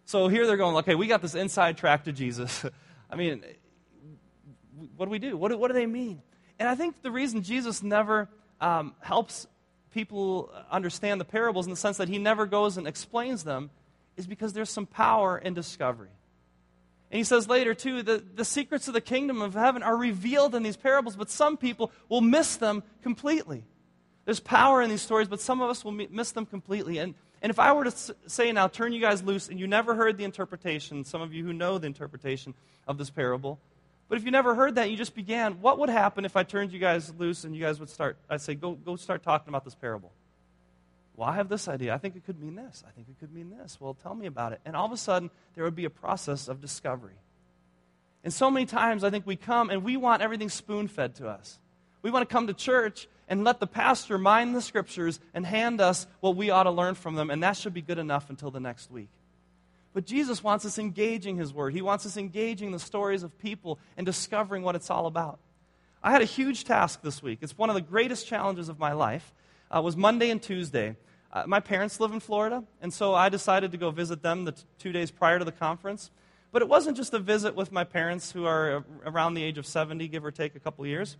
so 0.04 0.28
here 0.28 0.46
they're 0.46 0.56
going, 0.56 0.76
Okay, 0.76 0.94
we 0.94 1.06
got 1.06 1.22
this 1.22 1.34
inside 1.34 1.76
track 1.76 2.04
to 2.04 2.12
Jesus. 2.12 2.64
I 3.10 3.16
mean, 3.16 3.44
what 4.96 5.06
do 5.06 5.10
we 5.10 5.18
do? 5.18 5.36
What 5.36 5.50
do, 5.50 5.58
what 5.58 5.68
do 5.68 5.74
they 5.74 5.86
mean? 5.86 6.22
And 6.58 6.68
I 6.68 6.74
think 6.74 7.02
the 7.02 7.10
reason 7.10 7.42
Jesus 7.42 7.82
never 7.82 8.28
um, 8.60 8.94
helps 9.00 9.46
people 9.92 10.52
understand 10.70 11.20
the 11.20 11.24
parables 11.24 11.66
in 11.66 11.70
the 11.70 11.76
sense 11.76 11.98
that 11.98 12.08
he 12.08 12.18
never 12.18 12.46
goes 12.46 12.76
and 12.76 12.86
explains 12.86 13.44
them 13.44 13.70
is 14.16 14.26
because 14.26 14.52
there's 14.52 14.70
some 14.70 14.86
power 14.86 15.38
in 15.38 15.54
discovery. 15.54 16.10
And 17.14 17.18
he 17.18 17.22
says 17.22 17.46
later, 17.46 17.74
too, 17.74 18.02
that 18.02 18.36
the 18.36 18.44
secrets 18.44 18.88
of 18.88 18.94
the 18.94 19.00
kingdom 19.00 19.40
of 19.40 19.54
heaven 19.54 19.84
are 19.84 19.96
revealed 19.96 20.52
in 20.52 20.64
these 20.64 20.76
parables, 20.76 21.14
but 21.14 21.30
some 21.30 21.56
people 21.56 21.92
will 22.08 22.20
miss 22.20 22.56
them 22.56 22.82
completely. 23.04 23.62
There's 24.24 24.40
power 24.40 24.82
in 24.82 24.90
these 24.90 25.02
stories, 25.02 25.28
but 25.28 25.40
some 25.40 25.60
of 25.60 25.70
us 25.70 25.84
will 25.84 25.92
miss 25.92 26.32
them 26.32 26.44
completely. 26.44 26.98
And, 26.98 27.14
and 27.40 27.50
if 27.50 27.60
I 27.60 27.72
were 27.72 27.84
to 27.84 28.16
say 28.26 28.50
now, 28.50 28.66
turn 28.66 28.92
you 28.92 29.00
guys 29.00 29.22
loose, 29.22 29.48
and 29.48 29.60
you 29.60 29.68
never 29.68 29.94
heard 29.94 30.18
the 30.18 30.24
interpretation, 30.24 31.04
some 31.04 31.22
of 31.22 31.32
you 31.32 31.44
who 31.44 31.52
know 31.52 31.78
the 31.78 31.86
interpretation 31.86 32.52
of 32.88 32.98
this 32.98 33.10
parable, 33.10 33.60
but 34.08 34.18
if 34.18 34.24
you 34.24 34.32
never 34.32 34.56
heard 34.56 34.74
that, 34.74 34.90
you 34.90 34.96
just 34.96 35.14
began, 35.14 35.60
what 35.60 35.78
would 35.78 35.90
happen 35.90 36.24
if 36.24 36.36
I 36.36 36.42
turned 36.42 36.72
you 36.72 36.80
guys 36.80 37.14
loose 37.16 37.44
and 37.44 37.54
you 37.54 37.62
guys 37.62 37.78
would 37.78 37.90
start, 37.90 38.16
I'd 38.28 38.40
say, 38.40 38.56
go, 38.56 38.72
go 38.72 38.96
start 38.96 39.22
talking 39.22 39.50
about 39.50 39.64
this 39.64 39.76
parable? 39.76 40.10
Well, 41.16 41.28
I 41.28 41.36
have 41.36 41.48
this 41.48 41.68
idea. 41.68 41.94
I 41.94 41.98
think 41.98 42.16
it 42.16 42.24
could 42.24 42.40
mean 42.40 42.56
this. 42.56 42.82
I 42.86 42.90
think 42.90 43.08
it 43.08 43.18
could 43.20 43.32
mean 43.32 43.50
this. 43.50 43.78
Well, 43.80 43.94
tell 43.94 44.14
me 44.14 44.26
about 44.26 44.52
it. 44.52 44.60
And 44.64 44.74
all 44.74 44.86
of 44.86 44.92
a 44.92 44.96
sudden, 44.96 45.30
there 45.54 45.64
would 45.64 45.76
be 45.76 45.84
a 45.84 45.90
process 45.90 46.48
of 46.48 46.60
discovery. 46.60 47.14
And 48.24 48.32
so 48.32 48.50
many 48.50 48.66
times, 48.66 49.04
I 49.04 49.10
think 49.10 49.26
we 49.26 49.36
come 49.36 49.70
and 49.70 49.84
we 49.84 49.96
want 49.96 50.22
everything 50.22 50.48
spoon 50.48 50.88
fed 50.88 51.14
to 51.16 51.28
us. 51.28 51.58
We 52.02 52.10
want 52.10 52.28
to 52.28 52.32
come 52.32 52.48
to 52.48 52.54
church 52.54 53.06
and 53.28 53.44
let 53.44 53.60
the 53.60 53.66
pastor 53.66 54.18
mind 54.18 54.54
the 54.54 54.62
scriptures 54.62 55.20
and 55.32 55.46
hand 55.46 55.80
us 55.80 56.06
what 56.20 56.36
we 56.36 56.50
ought 56.50 56.64
to 56.64 56.70
learn 56.70 56.94
from 56.94 57.14
them, 57.14 57.30
and 57.30 57.42
that 57.42 57.56
should 57.56 57.74
be 57.74 57.80
good 57.80 57.98
enough 57.98 58.28
until 58.28 58.50
the 58.50 58.60
next 58.60 58.90
week. 58.90 59.08
But 59.94 60.04
Jesus 60.04 60.42
wants 60.42 60.66
us 60.66 60.78
engaging 60.78 61.36
His 61.36 61.54
Word. 61.54 61.72
He 61.72 61.80
wants 61.80 62.04
us 62.04 62.16
engaging 62.16 62.72
the 62.72 62.78
stories 62.78 63.22
of 63.22 63.38
people 63.38 63.78
and 63.96 64.04
discovering 64.04 64.62
what 64.62 64.74
it's 64.74 64.90
all 64.90 65.06
about. 65.06 65.38
I 66.02 66.10
had 66.10 66.20
a 66.20 66.26
huge 66.26 66.64
task 66.64 67.00
this 67.00 67.22
week. 67.22 67.38
It's 67.40 67.56
one 67.56 67.70
of 67.70 67.74
the 67.74 67.80
greatest 67.80 68.26
challenges 68.26 68.68
of 68.68 68.78
my 68.78 68.92
life 68.92 69.32
uh, 69.74 69.80
was 69.82 69.96
Monday 69.96 70.30
and 70.30 70.40
Tuesday. 70.40 70.96
Uh, 71.32 71.44
my 71.46 71.58
parents 71.58 71.98
live 71.98 72.12
in 72.12 72.20
Florida, 72.20 72.62
and 72.80 72.92
so 72.92 73.14
I 73.14 73.28
decided 73.28 73.72
to 73.72 73.78
go 73.78 73.90
visit 73.90 74.22
them 74.22 74.44
the 74.44 74.52
t- 74.52 74.62
two 74.78 74.92
days 74.92 75.10
prior 75.10 75.38
to 75.38 75.44
the 75.44 75.52
conference. 75.52 76.10
But 76.52 76.62
it 76.62 76.68
wasn't 76.68 76.96
just 76.96 77.12
a 77.12 77.18
visit 77.18 77.56
with 77.56 77.72
my 77.72 77.82
parents, 77.82 78.30
who 78.30 78.44
are 78.46 78.84
around 79.04 79.34
the 79.34 79.42
age 79.42 79.58
of 79.58 79.66
70, 79.66 80.06
give 80.06 80.24
or 80.24 80.30
take 80.30 80.54
a 80.54 80.60
couple 80.60 80.86
years. 80.86 81.16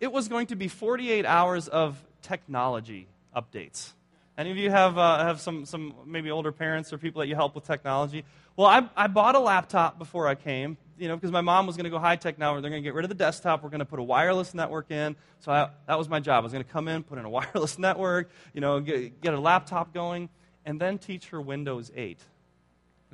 It 0.00 0.10
was 0.10 0.26
going 0.26 0.48
to 0.48 0.56
be 0.56 0.66
48 0.66 1.24
hours 1.24 1.68
of 1.68 2.04
technology 2.22 3.06
updates. 3.36 3.92
Any 4.36 4.50
of 4.50 4.56
you 4.56 4.70
have, 4.70 4.98
uh, 4.98 5.24
have 5.24 5.40
some, 5.40 5.64
some 5.64 5.94
maybe 6.04 6.32
older 6.32 6.50
parents 6.50 6.92
or 6.92 6.98
people 6.98 7.20
that 7.20 7.28
you 7.28 7.36
help 7.36 7.54
with 7.54 7.64
technology? 7.64 8.24
Well, 8.56 8.66
I, 8.66 8.88
I 8.96 9.06
bought 9.06 9.36
a 9.36 9.40
laptop 9.40 9.96
before 9.96 10.26
I 10.26 10.34
came, 10.34 10.76
you 10.98 11.08
know, 11.08 11.16
because 11.16 11.32
my 11.32 11.40
mom 11.40 11.66
was 11.66 11.76
going 11.76 11.84
to 11.84 11.90
go 11.90 11.98
high 11.98 12.16
tech 12.16 12.38
now. 12.38 12.52
They're 12.52 12.70
going 12.70 12.82
to 12.82 12.86
get 12.86 12.94
rid 12.94 13.04
of 13.04 13.08
the 13.08 13.14
desktop. 13.14 13.62
We're 13.62 13.70
going 13.70 13.80
to 13.80 13.84
put 13.84 13.98
a 13.98 14.02
wireless 14.02 14.54
network 14.54 14.90
in. 14.90 15.16
So 15.40 15.52
I, 15.52 15.70
that 15.86 15.98
was 15.98 16.08
my 16.08 16.20
job. 16.20 16.42
I 16.42 16.44
was 16.44 16.52
going 16.52 16.64
to 16.64 16.70
come 16.70 16.88
in, 16.88 17.02
put 17.02 17.18
in 17.18 17.24
a 17.24 17.30
wireless 17.30 17.78
network, 17.78 18.30
you 18.52 18.60
know, 18.60 18.80
get, 18.80 19.20
get 19.20 19.34
a 19.34 19.40
laptop 19.40 19.92
going, 19.92 20.28
and 20.64 20.80
then 20.80 20.98
teach 20.98 21.28
her 21.30 21.40
Windows 21.40 21.90
8. 21.94 22.18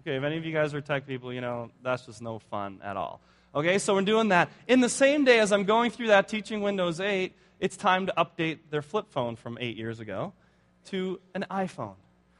Okay, 0.00 0.16
if 0.16 0.22
any 0.22 0.36
of 0.36 0.44
you 0.44 0.52
guys 0.52 0.74
are 0.74 0.80
tech 0.80 1.06
people, 1.06 1.32
you 1.32 1.40
know, 1.40 1.70
that's 1.82 2.06
just 2.06 2.22
no 2.22 2.38
fun 2.38 2.80
at 2.84 2.96
all. 2.96 3.20
Okay, 3.54 3.78
so 3.78 3.94
we're 3.94 4.02
doing 4.02 4.28
that. 4.28 4.50
In 4.68 4.80
the 4.80 4.88
same 4.88 5.24
day 5.24 5.40
as 5.40 5.52
I'm 5.52 5.64
going 5.64 5.90
through 5.90 6.08
that 6.08 6.28
teaching 6.28 6.60
Windows 6.60 7.00
8, 7.00 7.34
it's 7.60 7.76
time 7.76 8.06
to 8.06 8.14
update 8.16 8.58
their 8.70 8.82
flip 8.82 9.06
phone 9.10 9.36
from 9.36 9.58
eight 9.60 9.76
years 9.76 9.98
ago 10.00 10.32
to 10.86 11.18
an 11.34 11.44
iPhone. 11.50 11.94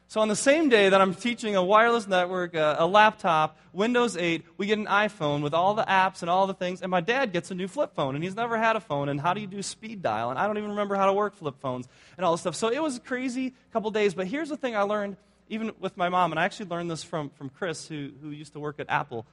So, 0.09 0.21
on 0.21 0.27
the 0.27 0.35
same 0.35 0.69
day 0.69 0.89
that 0.89 0.99
I'm 0.99 1.13
teaching 1.13 1.55
a 1.55 1.63
wireless 1.63 2.07
network, 2.07 2.55
a, 2.55 2.77
a, 2.79 2.87
laptop, 2.87 3.59
Windows 3.73 4.17
8, 4.17 4.43
we 4.57 4.65
get 4.65 4.79
an 4.79 4.87
iPhone 4.87 5.43
with 5.43 5.53
all 5.53 5.75
the 5.75 5.83
apps 5.83 6.21
and 6.21 6.31
all 6.31 6.47
the 6.47 6.55
things, 6.55 6.81
and 6.81 6.89
my 6.89 6.99
dad 6.99 7.31
gets 7.31 7.51
a 7.51 7.53
new 7.53 7.67
flip 7.67 7.93
phone, 7.93 8.15
and 8.15 8.23
he's 8.23 8.35
never 8.35 8.57
had 8.57 8.75
a 8.75 8.79
phone, 8.79 9.07
and 9.07 9.21
how 9.21 9.35
do 9.35 9.41
you 9.41 9.45
do 9.45 9.61
speed 9.61 10.01
dial? 10.01 10.31
And 10.31 10.39
I 10.39 10.47
don't 10.47 10.57
even 10.57 10.71
remember 10.71 10.95
how 10.95 11.05
to 11.05 11.13
work 11.13 11.35
flip 11.35 11.59
phones 11.59 11.87
and 12.17 12.25
all 12.25 12.31
this 12.31 12.41
stuff. 12.41 12.55
So, 12.55 12.69
it 12.69 12.81
was 12.81 12.97
a 12.97 12.99
crazy 12.99 13.53
couple 13.71 13.91
days, 13.91 14.15
but 14.15 14.25
here's 14.25 14.49
the 14.49 14.57
thing 14.57 14.75
I 14.75 14.81
learned, 14.81 15.15
even 15.47 15.73
with 15.79 15.95
my 15.95 16.09
mom, 16.09 16.31
and 16.31 16.39
I 16.39 16.45
actually 16.45 16.69
learned 16.69 16.89
this 16.89 17.03
from, 17.03 17.29
from 17.29 17.49
Chris, 17.49 17.87
who, 17.87 18.09
who 18.19 18.31
used 18.31 18.53
to 18.53 18.59
work 18.59 18.79
at 18.79 18.87
Apple 18.89 19.27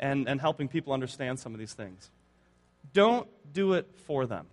and, 0.00 0.30
and 0.30 0.40
helping 0.40 0.66
people 0.66 0.94
understand 0.94 1.38
some 1.38 1.52
of 1.52 1.60
these 1.60 1.74
things. 1.74 2.10
Don't 2.94 3.28
do 3.52 3.74
it 3.74 3.86
for 4.06 4.24
them. 4.24 4.46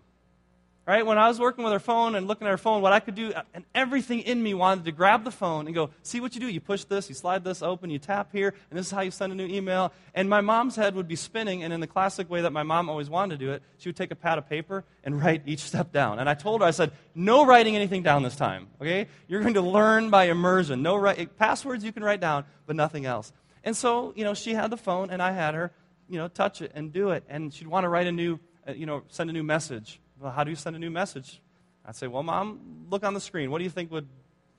Right? 0.85 1.05
When 1.05 1.17
I 1.17 1.29
was 1.29 1.39
working 1.39 1.63
with 1.63 1.71
her 1.71 1.79
phone 1.79 2.13
and 2.15 2.27
looking 2.27 2.45
at 2.45 2.51
her 2.51 2.57
phone, 2.57 2.81
what 2.81 2.91
I 2.91 2.99
could 2.99 3.15
do, 3.15 3.31
and 3.53 3.63
everything 3.73 4.19
in 4.19 4.43
me 4.43 4.53
wanted 4.53 4.83
to 4.83 4.91
grab 4.91 5.23
the 5.23 5.31
phone 5.31 5.65
and 5.65 5.73
go, 5.73 5.91
see 6.01 6.19
what 6.19 6.35
you 6.35 6.41
do. 6.41 6.49
You 6.49 6.59
push 6.59 6.83
this, 6.83 7.07
you 7.07 7.15
slide 7.15 7.45
this 7.45 7.61
open, 7.61 7.89
you 7.89 7.99
tap 7.99 8.33
here, 8.33 8.53
and 8.69 8.77
this 8.77 8.87
is 8.87 8.91
how 8.91 8.99
you 8.99 9.09
send 9.09 9.31
a 9.31 9.35
new 9.35 9.47
email. 9.47 9.93
And 10.13 10.29
my 10.29 10.41
mom's 10.41 10.75
head 10.75 10.95
would 10.95 11.07
be 11.07 11.15
spinning, 11.15 11.63
and 11.63 11.71
in 11.71 11.79
the 11.79 11.87
classic 11.87 12.29
way 12.29 12.41
that 12.41 12.51
my 12.51 12.63
mom 12.63 12.89
always 12.89 13.09
wanted 13.09 13.39
to 13.39 13.45
do 13.45 13.53
it, 13.53 13.63
she 13.77 13.87
would 13.87 13.95
take 13.95 14.11
a 14.11 14.15
pad 14.15 14.37
of 14.37 14.49
paper 14.49 14.83
and 15.05 15.23
write 15.23 15.43
each 15.45 15.61
step 15.61 15.93
down. 15.93 16.19
And 16.19 16.27
I 16.27 16.33
told 16.33 16.59
her, 16.59 16.67
I 16.67 16.71
said, 16.71 16.91
no 17.15 17.45
writing 17.45 17.77
anything 17.77 18.03
down 18.03 18.23
this 18.23 18.35
time, 18.35 18.67
okay? 18.81 19.07
You're 19.29 19.41
going 19.41 19.53
to 19.53 19.61
learn 19.61 20.09
by 20.09 20.25
immersion. 20.25 20.81
No 20.81 20.97
write, 20.97 21.37
passwords 21.37 21.85
you 21.85 21.93
can 21.93 22.03
write 22.03 22.19
down, 22.19 22.43
but 22.65 22.75
nothing 22.75 23.05
else. 23.05 23.31
And 23.63 23.77
so, 23.77 24.11
you 24.17 24.25
know, 24.25 24.33
she 24.33 24.53
had 24.53 24.69
the 24.69 24.75
phone, 24.75 25.11
and 25.11 25.21
I 25.21 25.31
had 25.31 25.55
her, 25.55 25.71
you 26.09 26.17
know, 26.17 26.27
touch 26.27 26.61
it 26.61 26.73
and 26.75 26.91
do 26.91 27.11
it. 27.11 27.23
And 27.29 27.53
she'd 27.53 27.67
want 27.67 27.85
to 27.85 27.87
write 27.87 28.07
a 28.07 28.11
new, 28.11 28.37
uh, 28.67 28.73
you 28.73 28.85
know, 28.85 29.03
send 29.07 29.29
a 29.29 29.33
new 29.33 29.43
message 29.43 30.01
well, 30.23 30.31
how 30.31 30.45
do 30.45 30.49
you 30.49 30.55
send 30.55 30.75
a 30.75 30.79
new 30.79 30.89
message? 30.89 31.41
I'd 31.85 31.97
say, 31.97 32.07
Well, 32.07 32.23
mom, 32.23 32.85
look 32.89 33.03
on 33.03 33.13
the 33.13 33.19
screen. 33.19 33.51
What 33.51 33.57
do 33.57 33.65
you 33.65 33.69
think 33.69 33.91
would 33.91 34.07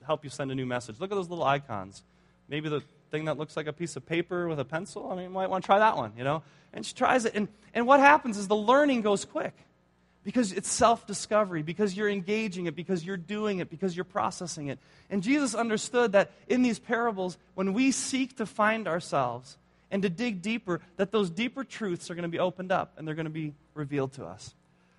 help 0.07 0.23
you 0.23 0.31
send 0.31 0.53
a 0.53 0.55
new 0.55 0.67
message? 0.67 1.01
Look 1.01 1.11
at 1.11 1.15
those 1.15 1.31
little 1.31 1.45
icons. 1.45 2.03
Maybe 2.49 2.69
the 2.69 2.83
thing 3.11 3.25
that 3.25 3.39
looks 3.39 3.57
like 3.57 3.67
a 3.67 3.73
piece 3.73 3.97
of 3.97 4.05
paper 4.05 4.47
with 4.47 4.61
a 4.61 4.65
pencil. 4.65 5.11
I 5.11 5.15
mean, 5.15 5.25
you 5.25 5.31
might 5.31 5.49
want 5.49 5.65
to 5.65 5.67
try 5.67 5.79
that 5.79 5.97
one, 5.97 6.13
you 6.19 6.25
know? 6.25 6.43
And 6.75 6.85
she 6.85 6.93
tries 6.93 7.25
it. 7.25 7.35
And, 7.35 7.49
and 7.73 7.87
what 7.87 8.01
happens 8.01 8.37
is 8.37 8.47
the 8.47 8.57
learning 8.57 9.01
goes 9.01 9.25
quick 9.25 9.55
because 10.23 10.53
it's 10.53 10.71
self 10.71 11.07
discovery, 11.07 11.63
because 11.63 11.97
you're 11.97 12.11
engaging 12.11 12.67
it, 12.67 12.77
because 12.77 13.03
you're 13.03 13.17
doing 13.17 13.61
it, 13.61 13.71
because 13.71 13.97
you're 13.97 14.05
processing 14.05 14.67
it. 14.67 14.79
And 15.09 15.23
Jesus 15.23 15.55
understood 15.55 16.13
that 16.13 16.33
in 16.47 16.61
these 16.61 16.79
parables, 16.79 17.39
when 17.55 17.73
we 17.73 17.91
seek 17.91 18.37
to 18.37 18.45
find 18.45 18.87
ourselves 18.87 19.57
and 19.91 20.03
to 20.03 20.11
dig 20.11 20.43
deeper, 20.43 20.83
that 20.97 21.11
those 21.11 21.31
deeper 21.31 21.65
truths 21.65 22.11
are 22.11 22.15
going 22.15 22.25
to 22.25 22.29
be 22.29 22.39
opened 22.39 22.71
up 22.71 22.93
and 22.99 23.09
they're 23.09 23.15
going 23.15 23.25
to 23.25 23.31
be 23.31 23.55
revealed 23.73 24.13
to 24.15 24.27
us. 24.27 24.55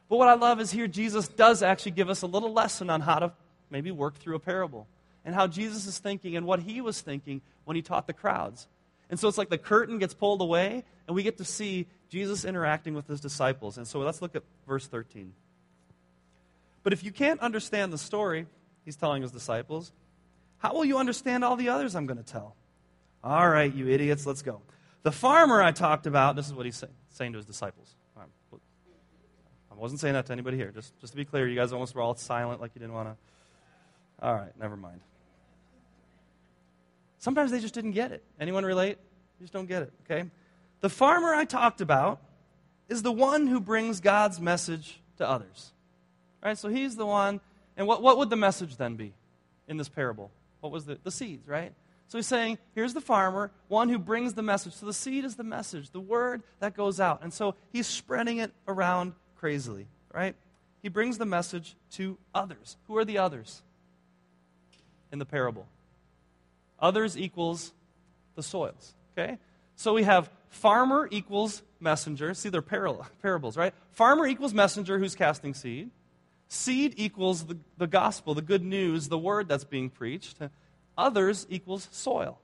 But 0.09 0.17
what 0.17 0.27
I 0.27 0.35
love 0.35 0.59
is 0.62 0.71
here 0.71 0.88
Jesus 0.88 1.27
does 1.27 1.63
actually 1.63 1.93
give 1.93 2.09
us 2.09 2.21
a 2.21 2.27
little 2.27 2.53
lesson 2.53 2.89
on 2.89 3.01
how 3.01 3.19
to 3.19 3.31
maybe 3.69 3.91
work 3.91 4.15
through 4.15 4.35
a 4.35 4.39
parable 4.39 4.88
and 5.24 5.33
how 5.33 5.47
Jesus 5.47 5.88
is 5.88 5.97
thinking 5.97 6.35
and 6.35 6.45
what 6.45 6.59
he 6.59 6.81
was 6.81 7.01
thinking 7.01 7.41
when 7.63 7.75
he 7.75 7.81
taught 7.81 8.07
the 8.07 8.13
crowds. 8.13 8.67
And 9.09 9.19
so 9.19 9.27
it's 9.27 9.38
like 9.38 9.50
the 9.50 9.57
curtain 9.57 10.00
gets 10.00 10.13
pulled 10.13 10.41
away 10.41 10.83
and 11.07 11.15
we 11.15 11.24
get 11.24 11.38
to 11.38 11.45
see 11.45 11.88
Jesus 12.09 12.45
interacting 12.45 12.93
with 12.93 13.07
his 13.07 13.19
disciples. 13.19 13.77
And 13.77 13.88
so 13.88 14.00
let's 14.00 14.21
look 14.21 14.35
at 14.35 14.43
verse 14.67 14.88
13. 14.88 15.33
But 16.83 16.93
if 16.93 17.03
you 17.03 17.12
can't 17.12 17.39
understand 17.39 17.91
the 17.91 17.97
story, 17.97 18.45
he's 18.83 18.95
telling 18.95 19.24
his 19.24 19.31
disciples, 19.31 19.91
how 20.59 20.74
will 20.74 20.85
you 20.85 20.97
understand 20.97 21.43
all 21.43 21.55
the 21.55 21.69
others 21.69 21.95
I'm 21.95 22.05
going 22.05 22.17
to 22.17 22.24
tell? 22.24 22.55
All 23.24 23.50
right, 23.50 23.74
you 23.74 23.88
idiots, 23.88 24.25
let's 24.25 24.43
go. 24.43 24.62
The 25.01 25.12
farmer 25.12 25.62
I 25.62 25.71
talked 25.71 26.05
about, 26.05 26.35
this 26.35 26.47
is 26.47 26.53
what 26.53 26.65
he's 26.65 26.83
saying, 27.09 27.31
to 27.31 27.38
his 27.38 27.45
disciples. 27.45 27.95
I 29.75 29.82
wasn't 29.82 30.00
saying 30.00 30.13
that 30.13 30.25
to 30.27 30.34
anybody 30.34 30.58
here. 30.58 30.72
Just, 30.72 30.98
just 31.01 31.13
to 31.13 31.17
be 31.17 31.25
clear, 31.25 31.48
you 31.48 31.55
guys 31.55 31.74
almost 31.74 31.96
were 31.96 32.01
all 32.01 32.15
silent 32.15 32.62
like 32.62 32.72
you 32.75 32.79
didn't 32.79 32.94
want 32.94 33.10
to. 33.10 34.25
All 34.25 34.34
right, 34.34 34.51
never 34.60 34.77
mind. 34.77 35.01
Sometimes 37.17 37.51
they 37.51 37.60
just 37.60 37.74
didn't 37.74 37.91
get 37.91 38.12
it. 38.12 38.24
Anyone 38.39 38.63
relate? 38.63 38.98
You 39.39 39.44
just 39.44 39.53
don't 39.53 39.65
get 39.65 39.82
it, 39.82 39.94
okay? 40.05 40.29
The 40.82 40.89
farmer 40.89 41.34
I 41.34 41.46
talked 41.46 41.82
about 41.82 42.22
is 42.88 43.01
the 43.01 43.12
one 43.12 43.48
who 43.48 43.59
brings 43.59 44.00
God's 44.00 44.40
message 44.40 45.01
to 45.18 45.27
others. 45.27 45.72
Right? 46.44 46.57
So 46.57 46.70
he's 46.70 46.96
the 46.96 47.05
one. 47.05 47.42
And 47.75 47.88
what, 47.88 48.01
what 48.01 48.18
would 48.20 48.29
the 48.29 48.35
message 48.35 48.77
then 48.77 48.96
be 48.96 49.14
in 49.68 49.77
this 49.77 49.90
parable? 49.90 50.31
What 50.61 50.72
was 50.72 50.85
the, 50.85 51.00
the 51.03 51.11
seeds, 51.11 51.48
right? 51.48 51.74
So 52.07 52.18
he's 52.18 52.27
saying, 52.27 52.59
here's 52.75 52.94
the 52.94 53.01
farmer, 53.01 53.51
one 53.68 53.90
who 53.90 53.98
brings 53.98 54.35
the 54.35 54.44
message. 54.44 54.74
So 54.74 54.85
the 54.85 54.94
seed 54.94 55.25
is 55.25 55.35
the 55.35 55.44
message, 55.44 55.90
the 55.90 56.00
word 56.00 56.44
that 56.59 56.75
goes 56.75 57.00
out. 57.00 57.24
And 57.24 57.33
so 57.33 57.55
he's 57.74 57.88
spreading 57.88 58.38
it 58.38 58.51
around 58.68 59.14
crazily, 59.37 59.87
right? 60.13 60.35
He 60.81 60.89
brings 60.89 61.17
the 61.17 61.25
message 61.25 61.75
to 61.93 62.17
others. 62.33 62.77
Who 62.87 62.98
are 62.98 63.05
the 63.05 63.17
others 63.17 63.61
in 65.11 65.19
the 65.19 65.25
parable? 65.25 65.67
Others 66.79 67.17
equals 67.17 67.74
the 68.35 68.43
soils, 68.43 68.93
okay? 69.17 69.37
So 69.75 69.93
we 69.93 70.03
have 70.03 70.29
farmer 70.50 71.07
equals 71.11 71.61
messenger. 71.79 72.33
See, 72.33 72.50
they're 72.50 72.61
parables, 73.21 73.57
right? 73.57 73.74
Farmer 73.91 74.27
equals 74.27 74.53
messenger 74.53 75.00
who's 75.00 75.15
casting 75.15 75.53
seed. 75.53 75.89
Seed 76.48 76.93
equals 76.98 77.45
the, 77.45 77.57
the 77.77 77.87
gospel, 77.87 78.33
the 78.33 78.41
good 78.41 78.63
news, 78.63 79.07
the 79.07 79.17
word 79.17 79.48
that's 79.48 79.63
being 79.63 79.89
preached. 79.89 80.37
Others 80.98 81.48
equals 81.50 81.87
soil. 81.91 82.39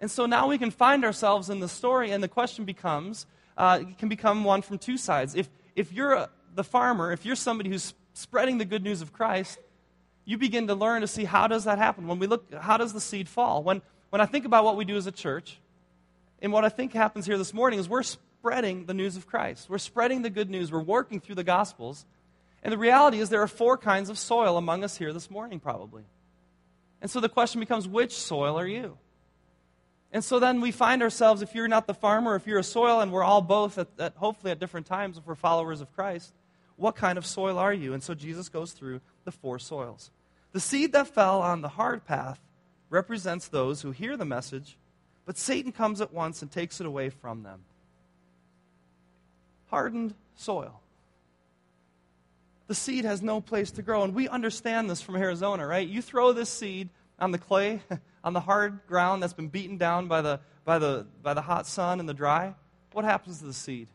And 0.00 0.10
so 0.10 0.26
now 0.26 0.48
we 0.48 0.58
can 0.58 0.70
find 0.70 1.04
ourselves 1.04 1.50
in 1.50 1.60
the 1.60 1.68
story, 1.68 2.10
and 2.10 2.22
the 2.22 2.28
question 2.28 2.64
becomes 2.64 3.26
uh, 3.56 3.80
it 3.82 3.98
can 3.98 4.08
become 4.08 4.44
one 4.44 4.62
from 4.62 4.78
two 4.78 4.96
sides. 4.96 5.34
If, 5.34 5.48
if 5.76 5.92
you're 5.92 6.12
a, 6.12 6.30
the 6.54 6.64
farmer, 6.64 7.12
if 7.12 7.24
you're 7.24 7.36
somebody 7.36 7.70
who's 7.70 7.94
spreading 8.14 8.58
the 8.58 8.64
good 8.64 8.82
news 8.82 9.02
of 9.02 9.12
Christ, 9.12 9.58
you 10.24 10.38
begin 10.38 10.66
to 10.68 10.74
learn 10.74 11.00
to 11.00 11.06
see 11.06 11.24
how 11.24 11.46
does 11.46 11.64
that 11.64 11.78
happen. 11.78 12.06
When 12.06 12.18
we 12.18 12.26
look, 12.26 12.52
how 12.54 12.76
does 12.76 12.92
the 12.92 13.00
seed 13.00 13.28
fall? 13.28 13.62
When, 13.62 13.82
when 14.10 14.20
I 14.20 14.26
think 14.26 14.44
about 14.44 14.64
what 14.64 14.76
we 14.76 14.84
do 14.84 14.96
as 14.96 15.06
a 15.06 15.12
church, 15.12 15.58
and 16.40 16.52
what 16.52 16.64
I 16.64 16.68
think 16.68 16.92
happens 16.92 17.26
here 17.26 17.38
this 17.38 17.54
morning 17.54 17.78
is 17.78 17.88
we're 17.88 18.02
spreading 18.02 18.86
the 18.86 18.94
news 18.94 19.16
of 19.16 19.26
Christ. 19.26 19.70
We're 19.70 19.78
spreading 19.78 20.22
the 20.22 20.30
good 20.30 20.50
news. 20.50 20.72
We're 20.72 20.82
working 20.82 21.20
through 21.20 21.36
the 21.36 21.44
Gospels. 21.44 22.04
And 22.62 22.72
the 22.72 22.78
reality 22.78 23.20
is 23.20 23.28
there 23.28 23.42
are 23.42 23.48
four 23.48 23.78
kinds 23.78 24.10
of 24.10 24.18
soil 24.18 24.56
among 24.56 24.84
us 24.84 24.96
here 24.96 25.12
this 25.12 25.30
morning, 25.30 25.60
probably. 25.60 26.02
And 27.00 27.10
so 27.10 27.20
the 27.20 27.28
question 27.28 27.60
becomes 27.60 27.86
which 27.88 28.14
soil 28.16 28.58
are 28.58 28.66
you? 28.66 28.98
And 30.12 30.22
so 30.22 30.38
then 30.38 30.60
we 30.60 30.70
find 30.72 31.02
ourselves, 31.02 31.40
if 31.40 31.54
you're 31.54 31.68
not 31.68 31.86
the 31.86 31.94
farmer, 31.94 32.36
if 32.36 32.46
you're 32.46 32.58
a 32.58 32.64
soil, 32.64 33.00
and 33.00 33.10
we're 33.10 33.24
all 33.24 33.40
both, 33.40 33.78
at, 33.78 33.88
at, 33.98 34.14
hopefully 34.16 34.50
at 34.50 34.60
different 34.60 34.86
times, 34.86 35.16
if 35.16 35.26
we're 35.26 35.34
followers 35.34 35.80
of 35.80 35.90
Christ, 35.94 36.34
what 36.76 36.96
kind 36.96 37.16
of 37.16 37.24
soil 37.24 37.58
are 37.58 37.72
you? 37.72 37.94
And 37.94 38.02
so 38.02 38.14
Jesus 38.14 38.50
goes 38.50 38.72
through 38.72 39.00
the 39.24 39.32
four 39.32 39.58
soils. 39.58 40.10
The 40.52 40.60
seed 40.60 40.92
that 40.92 41.08
fell 41.08 41.40
on 41.40 41.62
the 41.62 41.68
hard 41.68 42.04
path 42.04 42.38
represents 42.90 43.48
those 43.48 43.80
who 43.80 43.90
hear 43.90 44.18
the 44.18 44.26
message, 44.26 44.76
but 45.24 45.38
Satan 45.38 45.72
comes 45.72 46.02
at 46.02 46.12
once 46.12 46.42
and 46.42 46.50
takes 46.50 46.78
it 46.78 46.86
away 46.86 47.08
from 47.08 47.42
them. 47.42 47.60
Hardened 49.68 50.14
soil. 50.36 50.80
The 52.66 52.74
seed 52.74 53.06
has 53.06 53.22
no 53.22 53.40
place 53.40 53.70
to 53.72 53.82
grow. 53.82 54.02
And 54.02 54.14
we 54.14 54.28
understand 54.28 54.90
this 54.90 55.00
from 55.00 55.16
Arizona, 55.16 55.66
right? 55.66 55.88
You 55.88 56.02
throw 56.02 56.32
this 56.32 56.50
seed 56.50 56.90
on 57.22 57.30
the 57.30 57.38
clay, 57.38 57.80
on 58.24 58.32
the 58.32 58.40
hard 58.40 58.80
ground 58.86 59.22
that's 59.22 59.32
been 59.32 59.48
beaten 59.48 59.78
down 59.78 60.08
by 60.08 60.20
the, 60.20 60.40
by 60.64 60.78
the, 60.78 61.06
by 61.22 61.32
the 61.32 61.40
hot 61.40 61.66
sun 61.66 62.00
and 62.00 62.08
the 62.08 62.14
dry, 62.14 62.54
what 62.92 63.04
happens 63.04 63.38
to 63.38 63.44
the 63.44 63.52
seed? 63.52 63.88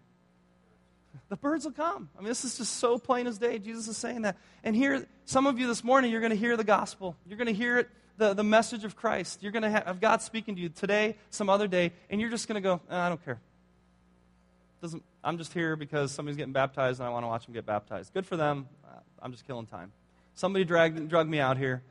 The 1.29 1.35
birds 1.35 1.65
will 1.65 1.73
come. 1.73 2.09
I 2.17 2.21
mean, 2.21 2.29
this 2.29 2.45
is 2.45 2.57
just 2.57 2.77
so 2.77 2.97
plain 2.97 3.27
as 3.27 3.37
day. 3.37 3.59
Jesus 3.59 3.87
is 3.89 3.97
saying 3.97 4.21
that. 4.21 4.37
And 4.63 4.75
here, 4.75 5.05
some 5.25 5.45
of 5.45 5.59
you 5.59 5.67
this 5.67 5.83
morning, 5.83 6.09
you're 6.09 6.21
going 6.21 6.31
to 6.31 6.37
hear 6.37 6.55
the 6.55 6.63
gospel. 6.63 7.17
You're 7.27 7.37
going 7.37 7.47
to 7.47 7.53
hear 7.53 7.79
it, 7.79 7.89
the, 8.17 8.33
the 8.33 8.45
message 8.45 8.85
of 8.85 8.95
Christ. 8.95 9.43
You're 9.43 9.51
going 9.51 9.63
to 9.63 9.69
have 9.69 9.99
God 9.99 10.21
speaking 10.21 10.55
to 10.55 10.61
you 10.61 10.69
today, 10.69 11.17
some 11.29 11.49
other 11.49 11.67
day, 11.67 11.91
and 12.09 12.21
you're 12.21 12.29
just 12.29 12.47
going 12.47 12.61
to 12.61 12.61
go, 12.61 12.81
eh, 12.89 12.97
I 12.97 13.09
don't 13.09 13.23
care. 13.25 13.39
Doesn't, 14.81 15.03
I'm 15.21 15.37
just 15.37 15.53
here 15.53 15.75
because 15.75 16.11
somebody's 16.11 16.37
getting 16.37 16.53
baptized 16.53 16.99
and 17.01 17.07
I 17.07 17.11
want 17.11 17.23
to 17.23 17.27
watch 17.27 17.45
them 17.45 17.53
get 17.53 17.65
baptized. 17.65 18.13
Good 18.13 18.25
for 18.25 18.37
them. 18.37 18.67
I'm 19.21 19.31
just 19.31 19.45
killing 19.45 19.65
time. 19.65 19.91
Somebody 20.35 20.63
dragged, 20.63 21.09
drugged 21.09 21.29
me 21.29 21.39
out 21.39 21.57
here. 21.57 21.81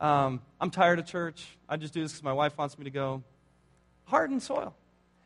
Um, 0.00 0.40
I'm 0.60 0.70
tired 0.70 0.98
of 0.98 1.06
church. 1.06 1.46
I 1.68 1.76
just 1.76 1.94
do 1.94 2.02
this 2.02 2.12
because 2.12 2.24
my 2.24 2.32
wife 2.32 2.56
wants 2.56 2.78
me 2.78 2.84
to 2.84 2.90
go. 2.90 3.22
Hardened 4.04 4.42
soil. 4.42 4.74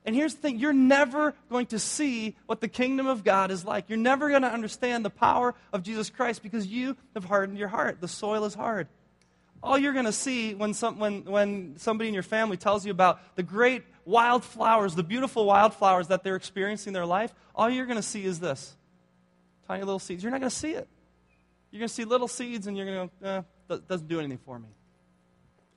And 0.04 0.14
here's 0.14 0.34
the 0.34 0.40
thing 0.40 0.58
you're 0.58 0.72
never 0.72 1.34
going 1.48 1.66
to 1.66 1.78
see 1.78 2.36
what 2.46 2.60
the 2.60 2.68
kingdom 2.68 3.06
of 3.06 3.24
God 3.24 3.50
is 3.50 3.64
like. 3.64 3.88
You're 3.88 3.98
never 3.98 4.28
going 4.28 4.42
to 4.42 4.52
understand 4.52 5.04
the 5.04 5.10
power 5.10 5.54
of 5.72 5.82
Jesus 5.82 6.10
Christ 6.10 6.42
because 6.42 6.66
you 6.66 6.96
have 7.14 7.24
hardened 7.24 7.58
your 7.58 7.68
heart. 7.68 8.00
The 8.00 8.08
soil 8.08 8.44
is 8.44 8.54
hard. 8.54 8.88
All 9.62 9.78
you're 9.78 9.94
going 9.94 10.04
to 10.04 10.12
see 10.12 10.54
when, 10.54 10.74
some, 10.74 10.98
when, 10.98 11.24
when 11.24 11.78
somebody 11.78 12.08
in 12.08 12.14
your 12.14 12.22
family 12.22 12.58
tells 12.58 12.84
you 12.84 12.90
about 12.90 13.34
the 13.34 13.42
great 13.42 13.82
wildflowers, 14.04 14.94
the 14.94 15.02
beautiful 15.02 15.46
wildflowers 15.46 16.08
that 16.08 16.22
they're 16.22 16.36
experiencing 16.36 16.90
in 16.90 16.94
their 16.94 17.06
life, 17.06 17.32
all 17.54 17.70
you're 17.70 17.86
going 17.86 17.96
to 17.96 18.02
see 18.02 18.26
is 18.26 18.40
this 18.40 18.76
tiny 19.66 19.84
little 19.84 19.98
seeds. 19.98 20.22
You're 20.22 20.32
not 20.32 20.40
going 20.40 20.50
to 20.50 20.56
see 20.56 20.72
it. 20.72 20.86
You're 21.70 21.78
going 21.78 21.88
to 21.88 21.94
see 21.94 22.04
little 22.04 22.28
seeds 22.28 22.66
and 22.66 22.76
you're 22.76 22.86
going 22.86 23.08
to 23.08 23.14
go, 23.22 23.28
eh, 23.28 23.42
doesn't 23.68 24.08
do 24.08 24.18
anything 24.18 24.38
for 24.44 24.58
me. 24.58 24.68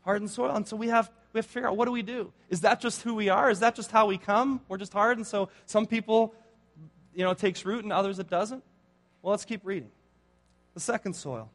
Hardened 0.02 0.30
soil. 0.30 0.56
And 0.56 0.68
so 0.68 0.76
we 0.76 0.88
have, 0.88 1.12
we 1.34 1.40
have 1.40 1.46
to 1.46 1.52
figure 1.52 1.70
out 1.70 1.78
what 1.78 1.86
do 1.86 1.92
we 1.92 2.02
do? 2.02 2.32
Is 2.50 2.62
that 2.62 2.80
just 2.80 3.02
who 3.02 3.16
we 3.16 3.30
are? 3.30 3.50
Is 3.50 3.60
that 3.60 3.76
just 3.76 3.92
how 3.92 4.06
we 4.08 4.18
come? 4.18 4.62
We're 4.68 4.78
just 4.78 4.94
hard. 4.94 5.18
And 5.18 5.28
so 5.28 5.50
some 5.66 5.86
people, 5.86 6.34
you 7.14 7.24
know, 7.24 7.32
it 7.32 7.38
takes 7.38 7.66
root 7.66 7.84
and 7.84 7.92
others 7.92 8.20
it 8.20 8.30
doesn't. 8.30 8.64
Well, 9.22 9.32
let's 9.32 9.46
keep 9.46 9.62
reading. 9.64 9.92
The 10.74 10.80
second 10.80 11.14
soil. 11.14 11.50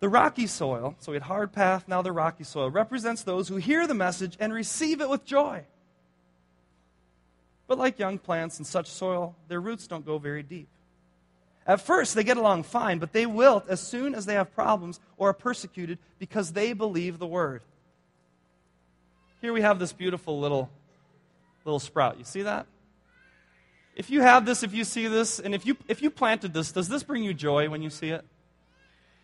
The 0.00 0.08
rocky 0.08 0.46
soil, 0.46 0.94
so 1.00 1.10
we 1.10 1.16
had 1.16 1.24
hard 1.24 1.52
path, 1.52 1.88
now 1.88 2.02
the 2.02 2.12
rocky 2.12 2.44
soil, 2.44 2.70
represents 2.70 3.24
those 3.24 3.48
who 3.48 3.56
hear 3.56 3.86
the 3.86 3.94
message 3.94 4.36
and 4.38 4.52
receive 4.52 5.00
it 5.00 5.08
with 5.08 5.24
joy. 5.24 5.64
But 7.66 7.78
like 7.78 7.98
young 7.98 8.18
plants 8.18 8.58
in 8.60 8.64
such 8.64 8.88
soil, 8.88 9.34
their 9.48 9.60
roots 9.60 9.88
don't 9.88 10.06
go 10.06 10.18
very 10.18 10.44
deep. 10.44 10.68
At 11.68 11.82
first, 11.82 12.14
they 12.14 12.24
get 12.24 12.38
along 12.38 12.62
fine, 12.62 12.98
but 12.98 13.12
they 13.12 13.26
wilt 13.26 13.68
as 13.68 13.78
soon 13.78 14.14
as 14.14 14.24
they 14.24 14.32
have 14.32 14.54
problems 14.54 14.98
or 15.18 15.28
are 15.28 15.34
persecuted 15.34 15.98
because 16.18 16.52
they 16.52 16.72
believe 16.72 17.18
the 17.18 17.26
word. 17.26 17.60
Here 19.42 19.52
we 19.52 19.60
have 19.60 19.78
this 19.78 19.92
beautiful 19.92 20.40
little, 20.40 20.70
little 21.66 21.78
sprout. 21.78 22.18
You 22.18 22.24
see 22.24 22.42
that? 22.42 22.66
If 23.94 24.08
you 24.08 24.22
have 24.22 24.46
this, 24.46 24.62
if 24.62 24.72
you 24.72 24.82
see 24.82 25.08
this, 25.08 25.38
and 25.38 25.54
if 25.54 25.66
you, 25.66 25.76
if 25.88 26.00
you 26.00 26.08
planted 26.08 26.54
this, 26.54 26.72
does 26.72 26.88
this 26.88 27.02
bring 27.02 27.22
you 27.22 27.34
joy 27.34 27.68
when 27.68 27.82
you 27.82 27.90
see 27.90 28.08
it? 28.08 28.24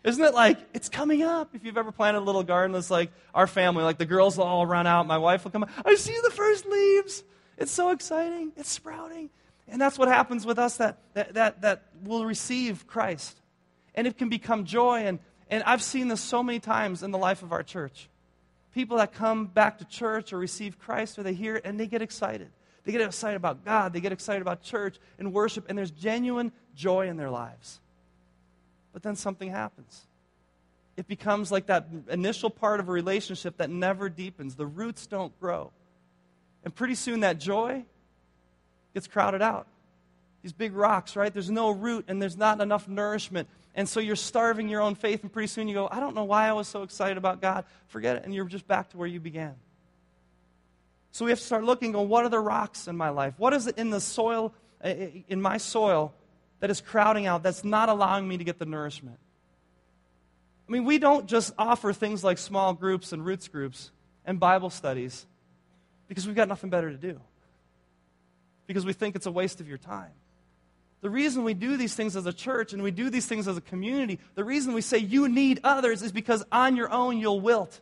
Isn't 0.03 0.23
it 0.23 0.35
like 0.35 0.59
it's 0.75 0.87
coming 0.87 1.23
up? 1.23 1.55
If 1.55 1.65
you've 1.65 1.79
ever 1.79 1.91
planted 1.91 2.19
a 2.19 2.21
little 2.21 2.43
garden, 2.43 2.75
it's 2.75 2.91
like 2.91 3.11
our 3.33 3.47
family, 3.47 3.83
like 3.83 3.97
the 3.97 4.05
girls 4.05 4.37
will 4.37 4.45
all 4.45 4.67
run 4.67 4.85
out, 4.85 5.07
my 5.07 5.17
wife 5.17 5.45
will 5.45 5.51
come. 5.51 5.65
I 5.83 5.95
see 5.95 6.15
the 6.23 6.29
first 6.29 6.67
leaves. 6.67 7.23
It's 7.57 7.71
so 7.71 7.89
exciting. 7.89 8.51
It's 8.55 8.69
sprouting. 8.69 9.31
And 9.67 9.81
that's 9.81 9.97
what 9.97 10.07
happens 10.07 10.45
with 10.45 10.59
us 10.59 10.77
that, 10.77 10.99
that, 11.13 11.33
that, 11.33 11.61
that 11.61 11.83
will 12.03 12.25
receive 12.25 12.85
Christ. 12.87 13.39
And 13.95 14.05
it 14.05 14.17
can 14.17 14.29
become 14.29 14.65
joy. 14.65 15.05
And, 15.05 15.19
and 15.49 15.63
I've 15.63 15.81
seen 15.81 16.07
this 16.07 16.21
so 16.21 16.43
many 16.43 16.59
times 16.59 17.03
in 17.03 17.11
the 17.11 17.17
life 17.17 17.41
of 17.41 17.51
our 17.51 17.63
church. 17.63 18.09
People 18.73 18.97
that 18.97 19.13
come 19.13 19.47
back 19.47 19.79
to 19.79 19.85
church 19.85 20.33
or 20.33 20.37
receive 20.37 20.77
Christ 20.77 21.17
or 21.17 21.23
they 21.23 21.33
hear 21.33 21.55
it 21.55 21.65
and 21.65 21.79
they 21.79 21.87
get 21.87 22.01
excited. 22.01 22.49
They 22.83 22.91
get 22.91 23.01
excited 23.01 23.37
about 23.37 23.65
God. 23.65 23.93
They 23.93 24.01
get 24.01 24.11
excited 24.11 24.41
about 24.41 24.61
church 24.61 24.97
and 25.17 25.33
worship. 25.33 25.65
And 25.69 25.77
there's 25.77 25.91
genuine 25.91 26.51
joy 26.75 27.07
in 27.07 27.17
their 27.17 27.31
lives. 27.31 27.79
But 28.93 29.01
then 29.01 29.15
something 29.15 29.49
happens. 29.49 30.05
It 30.95 31.07
becomes 31.07 31.51
like 31.51 31.65
that 31.65 31.87
initial 32.09 32.49
part 32.49 32.79
of 32.79 32.87
a 32.87 32.91
relationship 32.91 33.57
that 33.57 33.69
never 33.69 34.09
deepens. 34.09 34.55
The 34.55 34.67
roots 34.67 35.07
don't 35.07 35.37
grow. 35.39 35.71
And 36.63 36.73
pretty 36.73 36.95
soon 36.95 37.21
that 37.21 37.39
joy 37.39 37.85
gets 38.95 39.05
crowded 39.05 39.43
out. 39.43 39.67
These 40.41 40.53
big 40.53 40.73
rocks, 40.73 41.15
right? 41.15 41.31
There's 41.31 41.51
no 41.51 41.69
root 41.69 42.05
and 42.07 42.19
there's 42.19 42.37
not 42.37 42.61
enough 42.61 42.87
nourishment. 42.87 43.47
And 43.75 43.87
so 43.87 43.99
you're 43.99 44.15
starving 44.15 44.69
your 44.69 44.81
own 44.81 44.95
faith, 44.95 45.21
and 45.21 45.31
pretty 45.31 45.47
soon 45.47 45.67
you 45.67 45.73
go, 45.73 45.89
I 45.91 45.99
don't 45.99 46.15
know 46.15 46.23
why 46.23 46.47
I 46.47 46.53
was 46.53 46.67
so 46.67 46.83
excited 46.83 47.17
about 47.17 47.41
God. 47.41 47.65
Forget 47.87 48.15
it. 48.15 48.23
And 48.23 48.33
you're 48.33 48.45
just 48.45 48.67
back 48.67 48.89
to 48.91 48.97
where 48.97 49.07
you 49.07 49.19
began. 49.19 49.55
So 51.11 51.25
we 51.25 51.31
have 51.31 51.39
to 51.39 51.45
start 51.45 51.63
looking, 51.63 51.91
go, 51.91 52.01
what 52.01 52.25
are 52.25 52.29
the 52.29 52.39
rocks 52.39 52.87
in 52.87 52.95
my 52.95 53.09
life? 53.09 53.33
What 53.37 53.53
is 53.53 53.67
it 53.67 53.77
in 53.77 53.89
the 53.89 53.99
soil, 53.99 54.53
uh, 54.83 54.87
uh, 54.87 55.07
in 55.27 55.41
my 55.41 55.57
soil, 55.57 56.13
that 56.61 56.69
is 56.69 56.79
crowding 56.79 57.25
out, 57.25 57.43
that's 57.43 57.63
not 57.63 57.89
allowing 57.89 58.27
me 58.27 58.37
to 58.37 58.43
get 58.43 58.57
the 58.59 58.65
nourishment? 58.65 59.17
I 60.67 60.71
mean, 60.71 60.85
we 60.85 60.99
don't 60.99 61.27
just 61.27 61.53
offer 61.57 61.91
things 61.91 62.23
like 62.23 62.37
small 62.37 62.73
groups 62.73 63.11
and 63.11 63.25
roots 63.25 63.47
groups 63.47 63.91
and 64.25 64.39
Bible 64.39 64.69
studies 64.69 65.25
because 66.07 66.25
we've 66.25 66.35
got 66.35 66.47
nothing 66.47 66.69
better 66.69 66.89
to 66.89 66.97
do 66.97 67.19
because 68.67 68.85
we 68.85 68.93
think 68.93 69.15
it's 69.15 69.25
a 69.25 69.31
waste 69.31 69.61
of 69.61 69.67
your 69.67 69.77
time. 69.77 70.11
The 71.01 71.09
reason 71.09 71.43
we 71.43 71.53
do 71.53 71.77
these 71.77 71.93
things 71.93 72.15
as 72.15 72.25
a 72.25 72.33
church 72.33 72.73
and 72.73 72.81
we 72.81 72.91
do 72.91 73.09
these 73.09 73.27
things 73.27 73.47
as 73.47 73.57
a 73.57 73.61
community, 73.61 74.19
the 74.33 74.43
reason 74.43 74.73
we 74.73 74.81
say 74.81 74.97
you 74.97 75.27
need 75.27 75.59
others 75.63 76.01
is 76.01 76.11
because 76.11 76.43
on 76.51 76.75
your 76.75 76.91
own 76.91 77.19
you'll 77.19 77.41
wilt. 77.41 77.79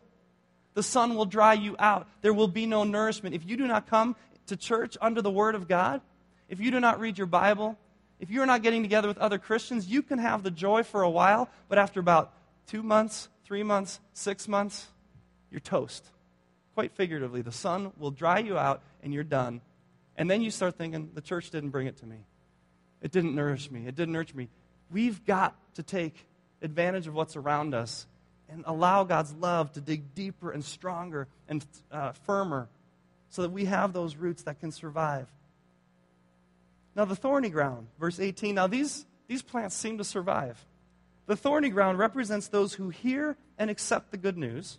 The 0.74 0.82
sun 0.82 1.14
will 1.14 1.24
dry 1.24 1.54
you 1.54 1.76
out. 1.78 2.06
There 2.20 2.34
will 2.34 2.48
be 2.48 2.66
no 2.66 2.84
nourishment. 2.84 3.34
If 3.34 3.46
you 3.46 3.56
do 3.56 3.66
not 3.66 3.88
come 3.88 4.16
to 4.48 4.56
church 4.56 4.98
under 5.00 5.22
the 5.22 5.30
Word 5.30 5.54
of 5.54 5.68
God, 5.68 6.02
if 6.48 6.60
you 6.60 6.70
do 6.70 6.80
not 6.80 7.00
read 7.00 7.16
your 7.16 7.26
Bible, 7.26 7.78
if 8.20 8.30
you're 8.30 8.44
not 8.44 8.62
getting 8.62 8.82
together 8.82 9.08
with 9.08 9.18
other 9.18 9.38
Christians, 9.38 9.86
you 9.86 10.02
can 10.02 10.18
have 10.18 10.42
the 10.42 10.50
joy 10.50 10.82
for 10.82 11.02
a 11.02 11.10
while, 11.10 11.48
but 11.68 11.78
after 11.78 12.00
about 12.00 12.34
two 12.66 12.82
months, 12.82 13.28
three 13.44 13.62
months, 13.62 14.00
six 14.12 14.46
months, 14.48 14.88
you're 15.50 15.60
toast. 15.60 16.04
Quite 16.74 16.92
figuratively, 16.92 17.40
the 17.40 17.52
sun 17.52 17.92
will 17.96 18.10
dry 18.10 18.40
you 18.40 18.58
out 18.58 18.82
and 19.02 19.14
you're 19.14 19.24
done 19.24 19.60
and 20.16 20.30
then 20.30 20.42
you 20.42 20.50
start 20.50 20.76
thinking, 20.76 21.10
the 21.14 21.20
church 21.20 21.50
didn't 21.50 21.70
bring 21.70 21.86
it 21.86 21.96
to 21.98 22.06
me. 22.06 22.18
It 23.02 23.10
didn't 23.10 23.34
nourish 23.34 23.70
me. 23.70 23.86
It 23.86 23.94
didn't 23.94 24.12
nurture 24.12 24.36
me. 24.36 24.48
We've 24.90 25.24
got 25.24 25.56
to 25.74 25.82
take 25.82 26.26
advantage 26.62 27.06
of 27.06 27.14
what's 27.14 27.36
around 27.36 27.74
us 27.74 28.06
and 28.48 28.64
allow 28.66 29.04
God's 29.04 29.34
love 29.34 29.72
to 29.72 29.80
dig 29.80 30.14
deeper 30.14 30.50
and 30.50 30.64
stronger 30.64 31.26
and 31.48 31.64
uh, 31.90 32.12
firmer 32.12 32.68
so 33.28 33.42
that 33.42 33.50
we 33.50 33.64
have 33.64 33.92
those 33.92 34.16
roots 34.16 34.44
that 34.44 34.60
can 34.60 34.70
survive. 34.70 35.28
Now, 36.94 37.04
the 37.04 37.16
thorny 37.16 37.50
ground, 37.50 37.88
verse 37.98 38.20
18. 38.20 38.54
Now, 38.54 38.68
these, 38.68 39.04
these 39.26 39.42
plants 39.42 39.74
seem 39.74 39.98
to 39.98 40.04
survive. 40.04 40.64
The 41.26 41.36
thorny 41.36 41.70
ground 41.70 41.98
represents 41.98 42.48
those 42.48 42.74
who 42.74 42.90
hear 42.90 43.36
and 43.58 43.68
accept 43.68 44.12
the 44.12 44.16
good 44.16 44.38
news, 44.38 44.78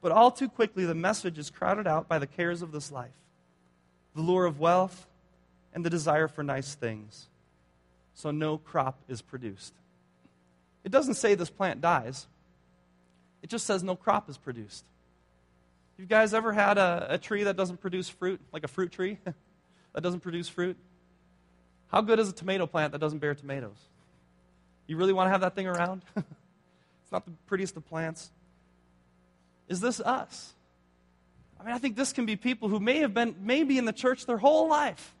but 0.00 0.10
all 0.10 0.32
too 0.32 0.48
quickly 0.48 0.84
the 0.84 0.94
message 0.94 1.38
is 1.38 1.50
crowded 1.50 1.86
out 1.86 2.08
by 2.08 2.18
the 2.18 2.26
cares 2.26 2.62
of 2.62 2.72
this 2.72 2.90
life 2.90 3.21
the 4.14 4.22
lure 4.22 4.44
of 4.44 4.60
wealth, 4.60 5.06
and 5.74 5.84
the 5.84 5.90
desire 5.90 6.28
for 6.28 6.42
nice 6.42 6.74
things. 6.74 7.28
So 8.14 8.30
no 8.30 8.58
crop 8.58 8.98
is 9.08 9.22
produced. 9.22 9.72
It 10.84 10.92
doesn't 10.92 11.14
say 11.14 11.34
this 11.34 11.50
plant 11.50 11.80
dies, 11.80 12.26
it 13.42 13.50
just 13.50 13.66
says 13.66 13.82
no 13.82 13.96
crop 13.96 14.30
is 14.30 14.38
produced. 14.38 14.84
You 15.98 16.06
guys 16.06 16.34
ever 16.34 16.52
had 16.52 16.78
a, 16.78 17.06
a 17.10 17.18
tree 17.18 17.44
that 17.44 17.56
doesn't 17.56 17.80
produce 17.80 18.08
fruit, 18.08 18.40
like 18.52 18.64
a 18.64 18.68
fruit 18.68 18.92
tree 18.92 19.18
that 19.92 20.00
doesn't 20.00 20.20
produce 20.20 20.48
fruit? 20.48 20.76
How 21.88 22.00
good 22.00 22.18
is 22.18 22.28
a 22.28 22.32
tomato 22.32 22.66
plant 22.66 22.92
that 22.92 22.98
doesn't 22.98 23.18
bear 23.18 23.34
tomatoes? 23.34 23.76
You 24.86 24.96
really 24.96 25.12
want 25.12 25.26
to 25.26 25.30
have 25.30 25.42
that 25.42 25.54
thing 25.54 25.66
around? 25.66 26.02
it's 26.16 27.12
not 27.12 27.24
the 27.24 27.32
prettiest 27.46 27.76
of 27.76 27.86
plants. 27.86 28.30
Is 29.68 29.80
this 29.80 30.00
us? 30.00 30.54
I 31.62 31.66
mean, 31.66 31.74
I 31.76 31.78
think 31.78 31.94
this 31.94 32.12
can 32.12 32.26
be 32.26 32.34
people 32.34 32.68
who 32.68 32.80
may 32.80 32.98
have 32.98 33.14
been 33.14 33.36
maybe 33.40 33.78
in 33.78 33.84
the 33.84 33.92
church 33.92 34.26
their 34.26 34.38
whole 34.38 34.68
life. 34.68 35.14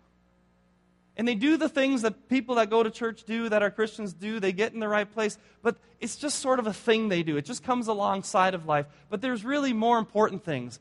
And 1.16 1.28
they 1.28 1.36
do 1.36 1.56
the 1.56 1.68
things 1.68 2.02
that 2.02 2.28
people 2.28 2.56
that 2.56 2.68
go 2.68 2.82
to 2.82 2.90
church 2.90 3.22
do, 3.22 3.48
that 3.48 3.62
our 3.62 3.70
Christians 3.70 4.12
do. 4.12 4.40
They 4.40 4.52
get 4.52 4.72
in 4.72 4.80
the 4.80 4.88
right 4.88 5.10
place. 5.10 5.38
But 5.62 5.76
it's 6.00 6.16
just 6.16 6.40
sort 6.40 6.58
of 6.58 6.66
a 6.66 6.72
thing 6.72 7.08
they 7.08 7.22
do. 7.22 7.36
It 7.36 7.44
just 7.44 7.62
comes 7.62 7.86
alongside 7.86 8.54
of 8.54 8.66
life. 8.66 8.86
But 9.08 9.20
there's 9.20 9.44
really 9.44 9.72
more 9.72 9.98
important 9.98 10.42
things 10.44 10.80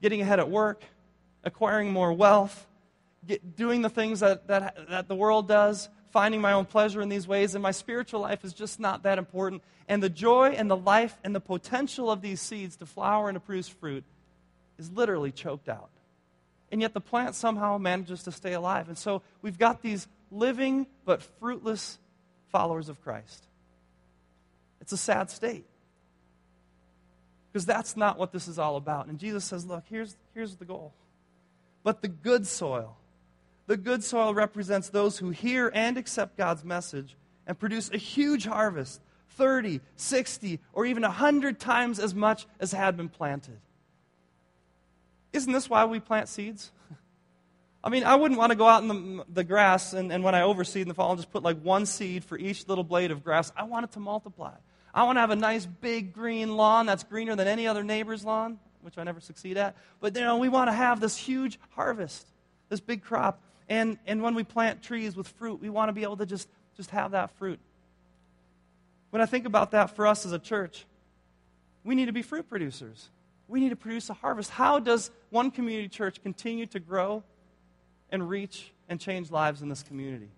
getting 0.00 0.20
ahead 0.20 0.38
at 0.38 0.48
work, 0.48 0.84
acquiring 1.42 1.92
more 1.92 2.12
wealth, 2.12 2.68
get, 3.26 3.56
doing 3.56 3.82
the 3.82 3.90
things 3.90 4.20
that, 4.20 4.46
that, 4.46 4.76
that 4.88 5.08
the 5.08 5.16
world 5.16 5.48
does, 5.48 5.88
finding 6.12 6.40
my 6.40 6.52
own 6.52 6.66
pleasure 6.66 7.00
in 7.00 7.08
these 7.08 7.26
ways. 7.26 7.56
And 7.56 7.62
my 7.62 7.72
spiritual 7.72 8.20
life 8.20 8.44
is 8.44 8.52
just 8.52 8.78
not 8.78 9.02
that 9.02 9.18
important. 9.18 9.62
And 9.88 10.00
the 10.00 10.08
joy 10.08 10.50
and 10.50 10.70
the 10.70 10.76
life 10.76 11.18
and 11.24 11.34
the 11.34 11.40
potential 11.40 12.12
of 12.12 12.22
these 12.22 12.40
seeds 12.40 12.76
to 12.76 12.86
flower 12.86 13.28
and 13.28 13.34
to 13.34 13.40
produce 13.40 13.68
fruit 13.68 14.04
is 14.80 14.90
literally 14.90 15.30
choked 15.30 15.68
out. 15.68 15.90
And 16.72 16.80
yet 16.80 16.94
the 16.94 17.00
plant 17.00 17.34
somehow 17.34 17.78
manages 17.78 18.22
to 18.24 18.32
stay 18.32 18.54
alive. 18.54 18.88
And 18.88 18.96
so 18.96 19.22
we've 19.42 19.58
got 19.58 19.82
these 19.82 20.08
living 20.30 20.86
but 21.04 21.22
fruitless 21.22 21.98
followers 22.48 22.88
of 22.88 23.02
Christ. 23.02 23.44
It's 24.80 24.92
a 24.92 24.96
sad 24.96 25.30
state. 25.30 25.66
Because 27.52 27.66
that's 27.66 27.96
not 27.96 28.18
what 28.18 28.32
this 28.32 28.48
is 28.48 28.58
all 28.58 28.76
about. 28.76 29.06
And 29.06 29.18
Jesus 29.18 29.44
says, 29.44 29.66
look, 29.66 29.84
here's, 29.90 30.16
here's 30.34 30.56
the 30.56 30.64
goal. 30.64 30.92
But 31.82 32.00
the 32.00 32.08
good 32.08 32.46
soil, 32.46 32.96
the 33.66 33.76
good 33.76 34.04
soil 34.04 34.32
represents 34.32 34.88
those 34.88 35.18
who 35.18 35.30
hear 35.30 35.70
and 35.74 35.98
accept 35.98 36.36
God's 36.36 36.64
message 36.64 37.16
and 37.46 37.58
produce 37.58 37.90
a 37.90 37.96
huge 37.96 38.46
harvest 38.46 39.00
30, 39.30 39.80
60, 39.96 40.60
or 40.72 40.86
even 40.86 41.02
100 41.02 41.58
times 41.58 41.98
as 41.98 42.14
much 42.14 42.46
as 42.60 42.72
had 42.72 42.96
been 42.96 43.08
planted. 43.08 43.58
Isn't 45.32 45.52
this 45.52 45.70
why 45.70 45.84
we 45.84 46.00
plant 46.00 46.28
seeds? 46.28 46.72
I 47.82 47.88
mean, 47.88 48.04
I 48.04 48.14
wouldn't 48.16 48.38
want 48.38 48.50
to 48.50 48.56
go 48.56 48.66
out 48.66 48.82
in 48.82 48.88
the, 48.88 49.24
the 49.32 49.44
grass 49.44 49.94
and, 49.94 50.12
and 50.12 50.22
when 50.22 50.34
I 50.34 50.42
overseed 50.42 50.82
in 50.82 50.88
the 50.88 50.94
fall, 50.94 51.10
I'll 51.10 51.16
just 51.16 51.32
put 51.32 51.42
like 51.42 51.60
one 51.62 51.86
seed 51.86 52.24
for 52.24 52.36
each 52.36 52.68
little 52.68 52.84
blade 52.84 53.10
of 53.10 53.24
grass. 53.24 53.52
I 53.56 53.62
want 53.64 53.84
it 53.84 53.92
to 53.92 54.00
multiply. 54.00 54.54
I 54.92 55.04
want 55.04 55.16
to 55.16 55.20
have 55.20 55.30
a 55.30 55.36
nice 55.36 55.64
big 55.64 56.12
green 56.12 56.56
lawn 56.56 56.86
that's 56.86 57.04
greener 57.04 57.36
than 57.36 57.48
any 57.48 57.66
other 57.66 57.82
neighbor's 57.82 58.24
lawn, 58.24 58.58
which 58.82 58.98
I 58.98 59.04
never 59.04 59.20
succeed 59.20 59.56
at. 59.56 59.76
But 60.00 60.14
you 60.14 60.22
know, 60.22 60.36
we 60.36 60.48
want 60.48 60.68
to 60.68 60.72
have 60.72 61.00
this 61.00 61.16
huge 61.16 61.58
harvest, 61.70 62.26
this 62.68 62.80
big 62.80 63.02
crop. 63.02 63.40
And, 63.68 63.98
and 64.06 64.20
when 64.20 64.34
we 64.34 64.44
plant 64.44 64.82
trees 64.82 65.16
with 65.16 65.28
fruit, 65.28 65.60
we 65.60 65.70
want 65.70 65.88
to 65.88 65.92
be 65.92 66.02
able 66.02 66.16
to 66.18 66.26
just, 66.26 66.48
just 66.76 66.90
have 66.90 67.12
that 67.12 67.30
fruit. 67.38 67.60
When 69.10 69.22
I 69.22 69.26
think 69.26 69.46
about 69.46 69.70
that 69.70 69.96
for 69.96 70.06
us 70.06 70.26
as 70.26 70.32
a 70.32 70.38
church, 70.38 70.84
we 71.82 71.94
need 71.94 72.06
to 72.06 72.12
be 72.12 72.22
fruit 72.22 72.48
producers 72.48 73.08
we 73.50 73.60
need 73.60 73.70
to 73.70 73.76
produce 73.76 74.08
a 74.08 74.14
harvest. 74.14 74.50
How 74.50 74.78
does 74.78 75.10
one 75.30 75.50
community 75.50 75.88
church 75.88 76.22
continue 76.22 76.66
to 76.66 76.78
grow 76.78 77.24
and 78.10 78.28
reach 78.28 78.72
and 78.88 79.00
change 79.00 79.30
lives 79.30 79.60
in 79.60 79.68
this 79.68 79.82
community? 79.82 80.30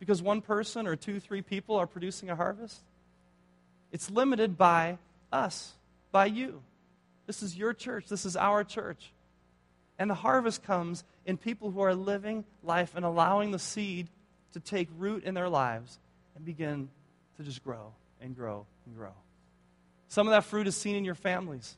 Because 0.00 0.22
one 0.22 0.40
person 0.40 0.86
or 0.86 0.96
two, 0.96 1.20
three 1.20 1.42
people 1.42 1.76
are 1.76 1.86
producing 1.86 2.30
a 2.30 2.36
harvest? 2.36 2.80
It's 3.92 4.10
limited 4.10 4.56
by 4.56 4.98
us, 5.30 5.74
by 6.10 6.26
you. 6.26 6.62
This 7.26 7.42
is 7.42 7.56
your 7.56 7.74
church. 7.74 8.06
This 8.08 8.24
is 8.24 8.34
our 8.36 8.64
church. 8.64 9.12
And 9.98 10.10
the 10.10 10.14
harvest 10.14 10.62
comes 10.62 11.04
in 11.26 11.36
people 11.36 11.70
who 11.70 11.80
are 11.80 11.94
living 11.94 12.44
life 12.62 12.92
and 12.96 13.04
allowing 13.04 13.50
the 13.50 13.58
seed 13.58 14.08
to 14.54 14.60
take 14.60 14.88
root 14.98 15.24
in 15.24 15.34
their 15.34 15.48
lives 15.48 15.98
and 16.34 16.44
begin 16.44 16.88
to 17.36 17.42
just 17.42 17.62
grow 17.62 17.92
and 18.20 18.34
grow 18.34 18.66
and 18.86 18.96
grow. 18.96 19.12
Some 20.14 20.28
of 20.28 20.30
that 20.30 20.44
fruit 20.44 20.68
is 20.68 20.76
seen 20.76 20.94
in 20.94 21.04
your 21.04 21.16
families. 21.16 21.76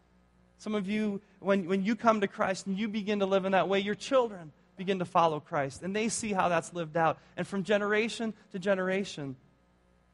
Some 0.58 0.74
of 0.74 0.86
you, 0.86 1.22
when, 1.40 1.66
when 1.66 1.82
you 1.82 1.96
come 1.96 2.20
to 2.20 2.28
Christ 2.28 2.66
and 2.66 2.78
you 2.78 2.86
begin 2.86 3.20
to 3.20 3.24
live 3.24 3.46
in 3.46 3.52
that 3.52 3.66
way, 3.66 3.80
your 3.80 3.94
children 3.94 4.52
begin 4.76 4.98
to 4.98 5.06
follow 5.06 5.40
Christ. 5.40 5.82
And 5.82 5.96
they 5.96 6.10
see 6.10 6.34
how 6.34 6.50
that's 6.50 6.74
lived 6.74 6.98
out. 6.98 7.16
And 7.38 7.46
from 7.46 7.64
generation 7.64 8.34
to 8.52 8.58
generation, 8.58 9.36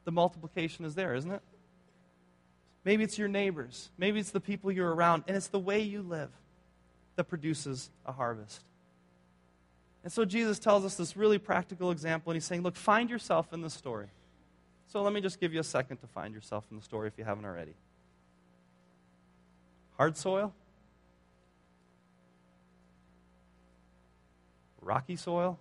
the 0.05 0.13
multiplication 0.13 0.85
is 0.85 0.95
there, 0.95 1.15
isn't 1.15 1.31
it? 1.31 1.41
Maybe 2.85 3.03
it's 3.03 3.17
your 3.17 3.27
neighbors. 3.27 3.89
Maybe 3.97 4.21
it's 4.21 4.31
the 4.31 4.39
people 4.39 4.71
you're 4.71 4.95
around. 4.95 5.25
And 5.27 5.35
it's 5.35 5.47
the 5.47 5.59
way 5.59 5.81
you 5.81 6.01
live 6.01 6.31
that 7.17 7.25
produces 7.25 7.89
a 8.05 8.13
harvest. 8.13 8.61
And 10.01 10.13
so 10.13 10.23
Jesus 10.23 10.59
tells 10.59 10.85
us 10.85 10.95
this 10.95 11.17
really 11.17 11.39
practical 11.39 11.91
example, 11.91 12.31
and 12.31 12.37
he's 12.37 12.45
saying, 12.45 12.61
Look, 12.61 12.77
find 12.77 13.09
yourself 13.09 13.51
in 13.51 13.59
the 13.59 13.69
story. 13.69 14.07
So 14.87 15.01
let 15.01 15.11
me 15.11 15.19
just 15.19 15.41
give 15.41 15.53
you 15.53 15.59
a 15.59 15.65
second 15.65 15.97
to 15.97 16.07
find 16.07 16.33
yourself 16.33 16.63
in 16.71 16.77
the 16.77 16.83
story 16.83 17.09
if 17.09 17.17
you 17.17 17.25
haven't 17.25 17.43
already. 17.43 17.73
Hard 19.97 20.17
soil? 20.17 20.53
Rocky 24.81 25.15
soil? 25.15 25.59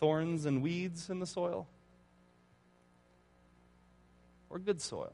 Thorns 0.00 0.46
and 0.46 0.62
weeds 0.62 1.10
in 1.10 1.20
the 1.20 1.26
soil? 1.26 1.66
Or 4.50 4.58
good 4.58 4.80
soil? 4.80 5.12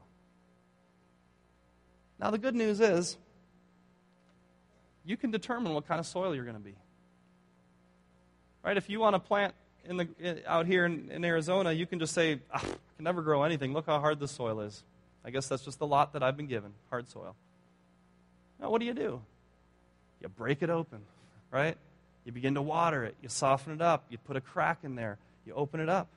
Now, 2.18 2.30
the 2.30 2.38
good 2.38 2.54
news 2.54 2.80
is, 2.80 3.16
you 5.04 5.16
can 5.16 5.30
determine 5.30 5.72
what 5.72 5.88
kind 5.88 5.98
of 5.98 6.06
soil 6.06 6.34
you're 6.34 6.44
going 6.44 6.56
to 6.56 6.62
be. 6.62 6.74
Right? 8.62 8.76
If 8.76 8.90
you 8.90 9.00
want 9.00 9.14
to 9.14 9.20
plant 9.20 9.54
in 9.88 9.96
the, 9.96 10.42
out 10.46 10.66
here 10.66 10.84
in, 10.84 11.10
in 11.10 11.24
Arizona, 11.24 11.72
you 11.72 11.86
can 11.86 11.98
just 11.98 12.12
say, 12.12 12.40
ah, 12.52 12.58
I 12.58 12.60
can 12.96 13.04
never 13.04 13.22
grow 13.22 13.42
anything. 13.44 13.72
Look 13.72 13.86
how 13.86 13.98
hard 13.98 14.20
the 14.20 14.28
soil 14.28 14.60
is. 14.60 14.84
I 15.24 15.30
guess 15.30 15.48
that's 15.48 15.64
just 15.64 15.78
the 15.78 15.86
lot 15.86 16.12
that 16.14 16.22
I've 16.22 16.36
been 16.36 16.46
given 16.46 16.72
hard 16.88 17.08
soil. 17.08 17.36
Now, 18.60 18.70
what 18.70 18.80
do 18.80 18.86
you 18.86 18.94
do? 18.94 19.20
You 20.20 20.28
break 20.28 20.62
it 20.62 20.70
open, 20.70 21.00
right? 21.50 21.76
You 22.24 22.32
begin 22.32 22.54
to 22.54 22.62
water 22.62 23.04
it. 23.04 23.14
You 23.22 23.28
soften 23.28 23.72
it 23.72 23.80
up. 23.80 24.04
You 24.10 24.18
put 24.18 24.36
a 24.36 24.40
crack 24.40 24.78
in 24.82 24.94
there. 24.94 25.18
You 25.46 25.54
open 25.54 25.80
it 25.80 25.88
up. 25.88 26.08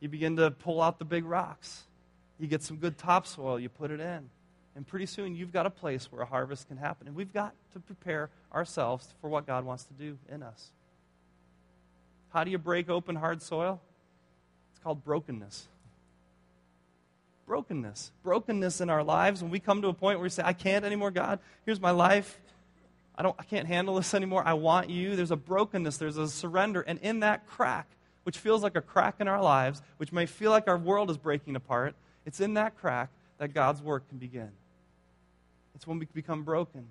You 0.00 0.08
begin 0.08 0.36
to 0.36 0.50
pull 0.50 0.80
out 0.80 0.98
the 0.98 1.04
big 1.04 1.24
rocks. 1.24 1.82
You 2.38 2.46
get 2.46 2.62
some 2.62 2.76
good 2.76 2.98
topsoil. 2.98 3.58
You 3.58 3.68
put 3.68 3.90
it 3.90 4.00
in. 4.00 4.28
And 4.76 4.86
pretty 4.86 5.06
soon 5.06 5.34
you've 5.34 5.52
got 5.52 5.66
a 5.66 5.70
place 5.70 6.10
where 6.10 6.22
a 6.22 6.26
harvest 6.26 6.68
can 6.68 6.76
happen. 6.76 7.06
And 7.06 7.16
we've 7.16 7.32
got 7.32 7.54
to 7.72 7.80
prepare 7.80 8.30
ourselves 8.52 9.08
for 9.20 9.28
what 9.28 9.46
God 9.46 9.64
wants 9.64 9.84
to 9.84 9.92
do 9.94 10.18
in 10.30 10.42
us. 10.42 10.70
How 12.30 12.44
do 12.44 12.50
you 12.50 12.58
break 12.58 12.88
open 12.88 13.16
hard 13.16 13.42
soil? 13.42 13.80
It's 14.72 14.82
called 14.82 15.04
brokenness 15.04 15.66
brokenness. 17.50 18.12
Brokenness 18.22 18.80
in 18.80 18.88
our 18.88 19.02
lives 19.02 19.42
when 19.42 19.50
we 19.50 19.58
come 19.58 19.82
to 19.82 19.88
a 19.88 19.92
point 19.92 20.20
where 20.20 20.22
we 20.22 20.28
say, 20.28 20.44
I 20.46 20.52
can't 20.52 20.84
anymore, 20.84 21.10
God. 21.10 21.40
Here's 21.66 21.80
my 21.80 21.90
life. 21.90 22.38
I, 23.16 23.24
don't, 23.24 23.34
I 23.40 23.42
can't 23.42 23.66
handle 23.66 23.96
this 23.96 24.14
anymore. 24.14 24.44
I 24.46 24.52
want 24.52 24.88
you. 24.88 25.16
There's 25.16 25.32
a 25.32 25.36
brokenness, 25.36 25.96
there's 25.96 26.16
a 26.16 26.28
surrender. 26.28 26.80
And 26.82 27.00
in 27.00 27.20
that 27.20 27.48
crack, 27.48 27.88
which 28.22 28.38
feels 28.38 28.62
like 28.62 28.76
a 28.76 28.80
crack 28.80 29.16
in 29.18 29.26
our 29.26 29.42
lives, 29.42 29.82
which 29.96 30.12
may 30.12 30.26
feel 30.26 30.52
like 30.52 30.68
our 30.68 30.78
world 30.78 31.10
is 31.10 31.18
breaking 31.18 31.56
apart, 31.56 31.96
it's 32.24 32.38
in 32.38 32.54
that 32.54 32.78
crack 32.78 33.10
that 33.38 33.52
God's 33.52 33.82
work 33.82 34.08
can 34.08 34.18
begin. 34.18 34.52
It's 35.74 35.88
when 35.88 35.98
we 35.98 36.06
become 36.14 36.44
broken 36.44 36.86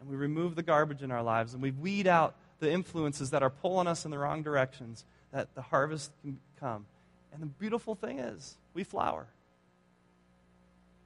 and 0.00 0.10
we 0.10 0.16
remove 0.16 0.56
the 0.56 0.64
garbage 0.64 1.02
in 1.02 1.12
our 1.12 1.22
lives 1.22 1.54
and 1.54 1.62
we 1.62 1.70
weed 1.70 2.08
out 2.08 2.34
the 2.58 2.72
influences 2.72 3.30
that 3.30 3.44
are 3.44 3.50
pulling 3.50 3.86
us 3.86 4.04
in 4.04 4.10
the 4.10 4.18
wrong 4.18 4.42
directions 4.42 5.04
that 5.30 5.54
the 5.54 5.62
harvest 5.62 6.10
can 6.22 6.40
come. 6.58 6.86
And 7.32 7.40
the 7.40 7.46
beautiful 7.46 7.94
thing 7.94 8.18
is, 8.18 8.56
we 8.74 8.82
flower. 8.82 9.28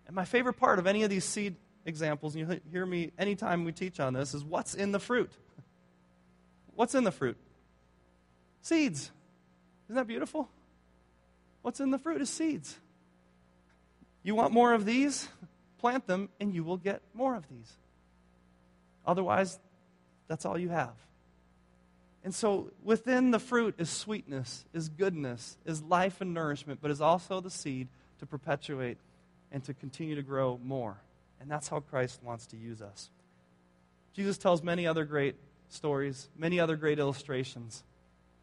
And 0.06 0.14
my 0.14 0.24
favorite 0.24 0.54
part 0.54 0.78
of 0.78 0.86
any 0.86 1.02
of 1.02 1.10
these 1.10 1.24
seed 1.24 1.56
examples, 1.84 2.34
and 2.34 2.48
you 2.48 2.60
hear 2.70 2.86
me 2.86 3.12
anytime 3.18 3.64
we 3.64 3.72
teach 3.72 4.00
on 4.00 4.14
this, 4.14 4.34
is 4.34 4.44
what's 4.44 4.74
in 4.74 4.92
the 4.92 5.00
fruit. 5.00 5.32
What's 6.74 6.94
in 6.94 7.04
the 7.04 7.12
fruit? 7.12 7.36
Seeds. 8.62 9.10
Isn't 9.86 9.96
that 9.96 10.06
beautiful? 10.06 10.48
What's 11.62 11.80
in 11.80 11.90
the 11.90 11.98
fruit 11.98 12.20
is 12.20 12.30
seeds. 12.30 12.76
You 14.22 14.34
want 14.34 14.52
more 14.52 14.72
of 14.72 14.84
these? 14.84 15.28
Plant 15.78 16.06
them, 16.06 16.28
and 16.40 16.54
you 16.54 16.64
will 16.64 16.76
get 16.76 17.02
more 17.14 17.34
of 17.34 17.48
these. 17.48 17.72
Otherwise, 19.06 19.58
that's 20.28 20.44
all 20.44 20.58
you 20.58 20.68
have. 20.68 20.94
And 22.24 22.34
so 22.34 22.72
within 22.82 23.30
the 23.30 23.38
fruit 23.38 23.76
is 23.78 23.88
sweetness, 23.88 24.64
is 24.72 24.88
goodness, 24.88 25.56
is 25.64 25.80
life 25.82 26.20
and 26.20 26.34
nourishment, 26.34 26.80
but 26.82 26.90
is 26.90 27.00
also 27.00 27.40
the 27.40 27.50
seed 27.50 27.86
to 28.18 28.26
perpetuate 28.26 28.98
and 29.52 29.62
to 29.64 29.74
continue 29.74 30.14
to 30.14 30.22
grow 30.22 30.59
more. 30.62 30.96
And 31.40 31.50
that's 31.50 31.68
how 31.68 31.80
Christ 31.80 32.20
wants 32.22 32.46
to 32.48 32.56
use 32.56 32.80
us. 32.80 33.11
Jesus 34.14 34.38
tells 34.38 34.62
many 34.62 34.87
other 34.87 35.04
great 35.04 35.37
stories, 35.68 36.28
many 36.37 36.59
other 36.59 36.76
great 36.76 36.98
illustrations 36.98 37.82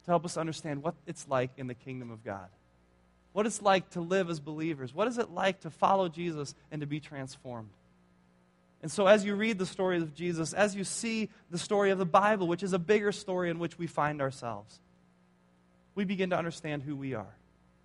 to 0.06 0.12
help 0.12 0.26
us 0.26 0.38
understand 0.38 0.84
what 0.84 0.96
it's 1.08 1.28
like 1.28 1.52
in 1.58 1.68
the 1.68 1.74
kingdom 1.74 2.12
of 2.12 2.24
God. 2.24 2.48
What 3.32 3.46
it's 3.46 3.62
like 3.62 3.89
to 3.92 4.02
live 4.02 4.30
as 4.30 4.39
believers. 4.39 4.94
What 4.94 5.08
is 5.08 5.18
it 5.18 5.32
like 5.32 5.62
to 5.62 5.72
follow 5.72 6.10
Jesus 6.10 6.54
and 6.72 6.82
to 6.82 6.88
be 6.88 7.00
transformed? 7.00 7.72
And 8.84 8.92
so, 8.92 9.08
as 9.08 9.24
you 9.24 9.34
read 9.36 9.58
the 9.58 9.66
story 9.66 9.98
of 9.98 10.13
Jesus, 10.13 10.54
as 10.54 10.76
you 10.76 10.84
see 10.84 11.30
the 11.50 11.58
story 11.58 11.89
of 11.89 11.98
the 11.98 12.06
Bible, 12.06 12.48
which 12.48 12.63
is 12.63 12.74
a 12.74 12.80
bigger 12.80 13.13
story 13.13 13.50
in 13.50 13.58
which 13.58 13.80
we 13.80 13.88
find 13.88 14.22
ourselves, 14.22 14.80
we 15.96 16.04
begin 16.04 16.32
to 16.32 16.38
understand 16.38 16.84
who 16.84 16.96
we 16.96 17.13
are 17.13 17.36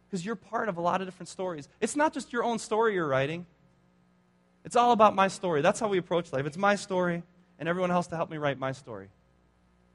because 0.08 0.24
you're 0.24 0.36
part 0.36 0.68
of 0.68 0.76
a 0.76 0.80
lot 0.80 1.00
of 1.00 1.06
different 1.06 1.28
stories. 1.28 1.68
It's 1.80 1.96
not 1.96 2.14
just 2.14 2.32
your 2.32 2.44
own 2.44 2.58
story 2.58 2.94
you're 2.94 3.08
writing, 3.08 3.46
it's 4.64 4.76
all 4.76 4.92
about 4.92 5.14
my 5.14 5.28
story. 5.28 5.62
That's 5.62 5.80
how 5.80 5.88
we 5.88 5.98
approach 5.98 6.32
life. 6.32 6.44
It's 6.44 6.56
my 6.56 6.74
story, 6.74 7.22
and 7.58 7.68
everyone 7.68 7.90
else 7.90 8.06
to 8.08 8.16
help 8.16 8.30
me 8.30 8.36
write 8.36 8.58
my 8.58 8.72
story. 8.72 9.08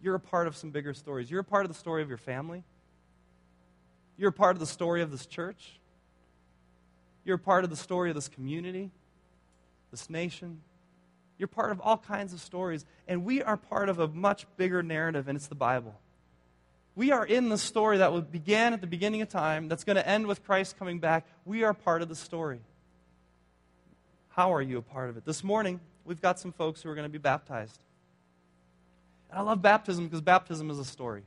You're 0.02 0.16
a 0.16 0.20
part 0.20 0.48
of 0.48 0.56
some 0.56 0.72
bigger 0.72 0.94
stories. 0.94 1.30
You're 1.30 1.42
a 1.42 1.46
part 1.46 1.66
of 1.66 1.72
the 1.72 1.78
story 1.78 2.02
of 2.02 2.10
your 2.10 2.18
family. 2.18 2.64
You're 4.18 4.30
a 4.30 4.34
part 4.34 4.56
of 4.56 4.60
the 4.60 4.66
story 4.66 5.02
of 5.02 5.12
this 5.12 5.26
church. 5.26 5.80
You're 7.24 7.36
a 7.36 7.40
part 7.40 7.64
of 7.64 7.70
the 7.70 7.76
story 7.76 8.10
of 8.10 8.16
this 8.16 8.28
community, 8.28 8.92
this 9.92 10.10
nation. 10.10 10.62
You're 11.38 11.48
part 11.48 11.72
of 11.72 11.80
all 11.80 11.98
kinds 11.98 12.34
of 12.34 12.40
stories. 12.40 12.86
And 13.08 13.24
we 13.24 13.42
are 13.42 13.58
part 13.58 13.90
of 13.90 14.00
a 14.00 14.08
much 14.08 14.46
bigger 14.58 14.84
narrative, 14.84 15.28
and 15.28 15.36
it's 15.36 15.48
the 15.48 15.56
Bible. 15.56 15.96
We 16.96 17.12
are 17.12 17.26
in 17.26 17.50
the 17.50 17.58
story 17.58 17.98
that 17.98 18.32
began 18.32 18.74
at 18.74 18.82
the 18.82 18.88
beginning 18.88 19.22
of 19.22 19.30
time, 19.30 19.68
that's 19.68 19.84
going 19.84 19.96
to 19.96 20.08
end 20.08 20.28
with 20.28 20.44
Christ 20.44 20.78
coming 20.78 21.00
back. 21.00 21.26
We 21.44 21.64
are 21.64 21.74
part 21.74 22.02
of 22.02 22.10
the 22.10 22.16
story. 22.16 22.60
How 24.30 24.54
are 24.54 24.62
you 24.62 24.78
a 24.78 24.82
part 24.82 25.10
of 25.10 25.18
it? 25.18 25.26
This 25.26 25.44
morning, 25.44 25.80
we've 26.06 26.22
got 26.22 26.40
some 26.40 26.52
folks 26.52 26.82
who 26.82 26.90
are 26.90 26.96
going 26.96 27.06
to 27.06 27.12
be 27.12 27.18
baptized. 27.18 27.80
And 29.32 29.40
I 29.40 29.42
love 29.42 29.62
baptism 29.62 30.06
because 30.06 30.22
baptism 30.22 30.70
is 30.70 30.78
a 30.78 30.86
story. 30.86 31.24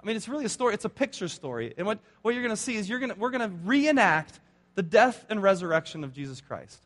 I 0.00 0.06
mean, 0.06 0.14
it's 0.14 0.28
really 0.28 0.44
a 0.44 0.48
story, 0.48 0.74
it's 0.74 0.84
a 0.84 0.88
picture 0.88 1.26
story. 1.26 1.74
And 1.76 1.84
what, 1.84 1.98
what 2.22 2.34
you're 2.34 2.44
going 2.44 2.54
to 2.54 2.60
see 2.60 2.76
is 2.76 2.88
you're 2.88 3.00
gonna, 3.00 3.16
we're 3.16 3.30
going 3.30 3.48
to 3.48 3.56
reenact 3.64 4.38
the 4.76 4.82
death 4.82 5.26
and 5.28 5.42
resurrection 5.42 6.04
of 6.04 6.12
Jesus 6.12 6.40
Christ. 6.40 6.80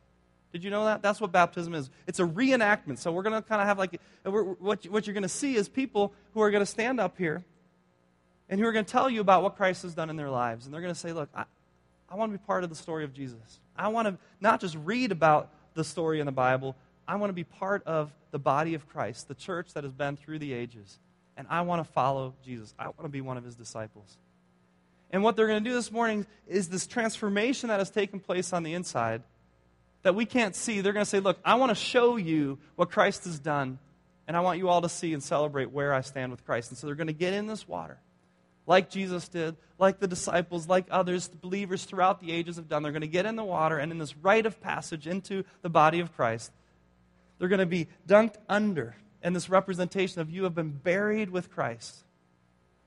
Did 0.52 0.64
you 0.64 0.70
know 0.70 0.84
that? 0.84 1.02
That's 1.02 1.20
what 1.20 1.30
baptism 1.30 1.74
is. 1.74 1.90
It's 2.06 2.18
a 2.18 2.24
reenactment. 2.24 2.98
So 2.98 3.12
we're 3.12 3.22
going 3.22 3.40
to 3.40 3.48
kind 3.48 3.60
of 3.60 3.68
have 3.68 3.78
like, 3.78 4.00
what, 4.24 4.84
what 4.86 5.06
you're 5.06 5.14
going 5.14 5.22
to 5.22 5.28
see 5.28 5.54
is 5.54 5.68
people 5.68 6.12
who 6.34 6.42
are 6.42 6.50
going 6.50 6.62
to 6.62 6.70
stand 6.70 6.98
up 6.98 7.16
here 7.16 7.44
and 8.48 8.58
who 8.58 8.66
are 8.66 8.72
going 8.72 8.84
to 8.84 8.90
tell 8.90 9.08
you 9.08 9.20
about 9.20 9.42
what 9.42 9.56
Christ 9.56 9.82
has 9.82 9.94
done 9.94 10.10
in 10.10 10.16
their 10.16 10.30
lives. 10.30 10.64
And 10.64 10.74
they're 10.74 10.80
going 10.80 10.92
to 10.92 10.98
say, 10.98 11.12
look, 11.12 11.28
I, 11.34 11.44
I 12.08 12.16
want 12.16 12.32
to 12.32 12.38
be 12.38 12.44
part 12.44 12.64
of 12.64 12.70
the 12.70 12.76
story 12.76 13.04
of 13.04 13.14
Jesus. 13.14 13.60
I 13.76 13.88
want 13.88 14.08
to 14.08 14.18
not 14.40 14.60
just 14.60 14.76
read 14.84 15.12
about 15.12 15.50
the 15.74 15.84
story 15.84 16.18
in 16.18 16.26
the 16.26 16.32
Bible, 16.32 16.74
I 17.06 17.14
want 17.16 17.30
to 17.30 17.34
be 17.34 17.44
part 17.44 17.84
of 17.84 18.12
the 18.32 18.38
body 18.38 18.74
of 18.74 18.88
Christ, 18.88 19.28
the 19.28 19.34
church 19.34 19.72
that 19.74 19.84
has 19.84 19.92
been 19.92 20.16
through 20.16 20.40
the 20.40 20.52
ages. 20.52 20.98
And 21.36 21.46
I 21.48 21.62
want 21.62 21.84
to 21.84 21.92
follow 21.92 22.34
Jesus. 22.44 22.74
I 22.78 22.86
want 22.86 23.02
to 23.02 23.08
be 23.08 23.20
one 23.20 23.36
of 23.36 23.44
his 23.44 23.54
disciples. 23.54 24.18
And 25.12 25.22
what 25.22 25.36
they're 25.36 25.46
going 25.46 25.62
to 25.62 25.68
do 25.68 25.74
this 25.74 25.90
morning 25.90 26.26
is 26.46 26.68
this 26.68 26.86
transformation 26.86 27.68
that 27.68 27.78
has 27.78 27.90
taken 27.90 28.20
place 28.20 28.52
on 28.52 28.62
the 28.62 28.74
inside 28.74 29.22
that 30.02 30.14
we 30.14 30.24
can't 30.24 30.54
see, 30.56 30.80
they're 30.80 30.92
going 30.92 31.04
to 31.04 31.10
say, 31.10 31.20
Look, 31.20 31.38
I 31.44 31.54
want 31.56 31.70
to 31.70 31.74
show 31.74 32.16
you 32.16 32.58
what 32.76 32.90
Christ 32.90 33.24
has 33.24 33.38
done, 33.38 33.78
and 34.26 34.36
I 34.36 34.40
want 34.40 34.58
you 34.58 34.68
all 34.68 34.82
to 34.82 34.88
see 34.88 35.12
and 35.12 35.22
celebrate 35.22 35.70
where 35.70 35.92
I 35.92 36.00
stand 36.00 36.30
with 36.30 36.44
Christ. 36.44 36.70
And 36.70 36.78
so 36.78 36.86
they're 36.86 36.96
going 36.96 37.08
to 37.08 37.12
get 37.12 37.34
in 37.34 37.46
this 37.46 37.68
water, 37.68 37.98
like 38.66 38.90
Jesus 38.90 39.28
did, 39.28 39.56
like 39.78 39.98
the 39.98 40.08
disciples, 40.08 40.68
like 40.68 40.86
others, 40.90 41.28
the 41.28 41.36
believers 41.36 41.84
throughout 41.84 42.20
the 42.20 42.32
ages 42.32 42.56
have 42.56 42.68
done. 42.68 42.82
They're 42.82 42.92
going 42.92 43.02
to 43.02 43.08
get 43.08 43.26
in 43.26 43.36
the 43.36 43.44
water, 43.44 43.78
and 43.78 43.92
in 43.92 43.98
this 43.98 44.16
rite 44.16 44.46
of 44.46 44.60
passage 44.60 45.06
into 45.06 45.44
the 45.62 45.70
body 45.70 46.00
of 46.00 46.14
Christ, 46.14 46.52
they're 47.38 47.48
going 47.48 47.60
to 47.60 47.66
be 47.66 47.88
dunked 48.06 48.36
under 48.48 48.96
in 49.22 49.32
this 49.32 49.48
representation 49.48 50.20
of 50.20 50.30
you 50.30 50.44
have 50.44 50.54
been 50.54 50.70
buried 50.70 51.30
with 51.30 51.50
Christ. 51.50 52.04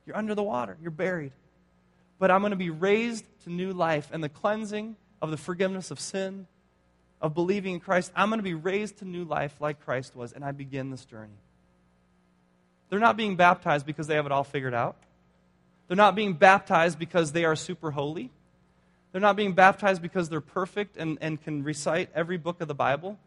You're 0.05 0.17
under 0.17 0.35
the 0.35 0.43
water, 0.43 0.77
you're 0.81 0.91
buried. 0.91 1.31
But 2.19 2.31
I'm 2.31 2.41
going 2.41 2.51
to 2.51 2.57
be 2.57 2.69
raised 2.69 3.25
to 3.43 3.51
new 3.51 3.73
life 3.73 4.09
and 4.11 4.23
the 4.23 4.29
cleansing 4.29 4.95
of 5.21 5.31
the 5.31 5.37
forgiveness 5.37 5.91
of 5.91 5.99
sin 5.99 6.47
of 7.23 7.33
believing 7.33 7.75
in 7.75 7.79
Christ, 7.79 8.11
I'm 8.15 8.29
going 8.29 8.39
to 8.39 8.43
be 8.43 8.53
raised 8.53 8.97
to 8.97 9.05
new 9.05 9.23
life 9.23 9.55
like 9.61 9.83
Christ 9.85 10.13
was, 10.13 10.33
and 10.33 10.43
I 10.43 10.51
begin 10.51 10.91
this 10.91 11.05
journey. 11.05 11.39
They're 12.89 12.99
not 12.99 13.15
being 13.15 13.37
baptized 13.37 13.85
because 13.85 14.07
they 14.07 14.15
have 14.15 14.25
it 14.25 14.31
all 14.33 14.43
figured 14.43 14.73
out. 14.73 14.97
They're 15.87 15.97
not 15.97 16.15
being 16.15 16.33
baptized 16.33 16.99
because 16.99 17.31
they 17.31 17.45
are 17.45 17.55
super 17.55 17.91
holy. 17.91 18.29
They're 19.11 19.21
not 19.21 19.37
being 19.37 19.53
baptized 19.53 20.01
because 20.01 20.27
they're 20.27 20.41
perfect 20.41 20.97
and, 20.97 21.17
and 21.21 21.41
can 21.41 21.63
recite 21.63 22.09
every 22.13 22.37
book 22.37 22.59
of 22.59 22.67
the 22.67 22.75
Bible. 22.75 23.17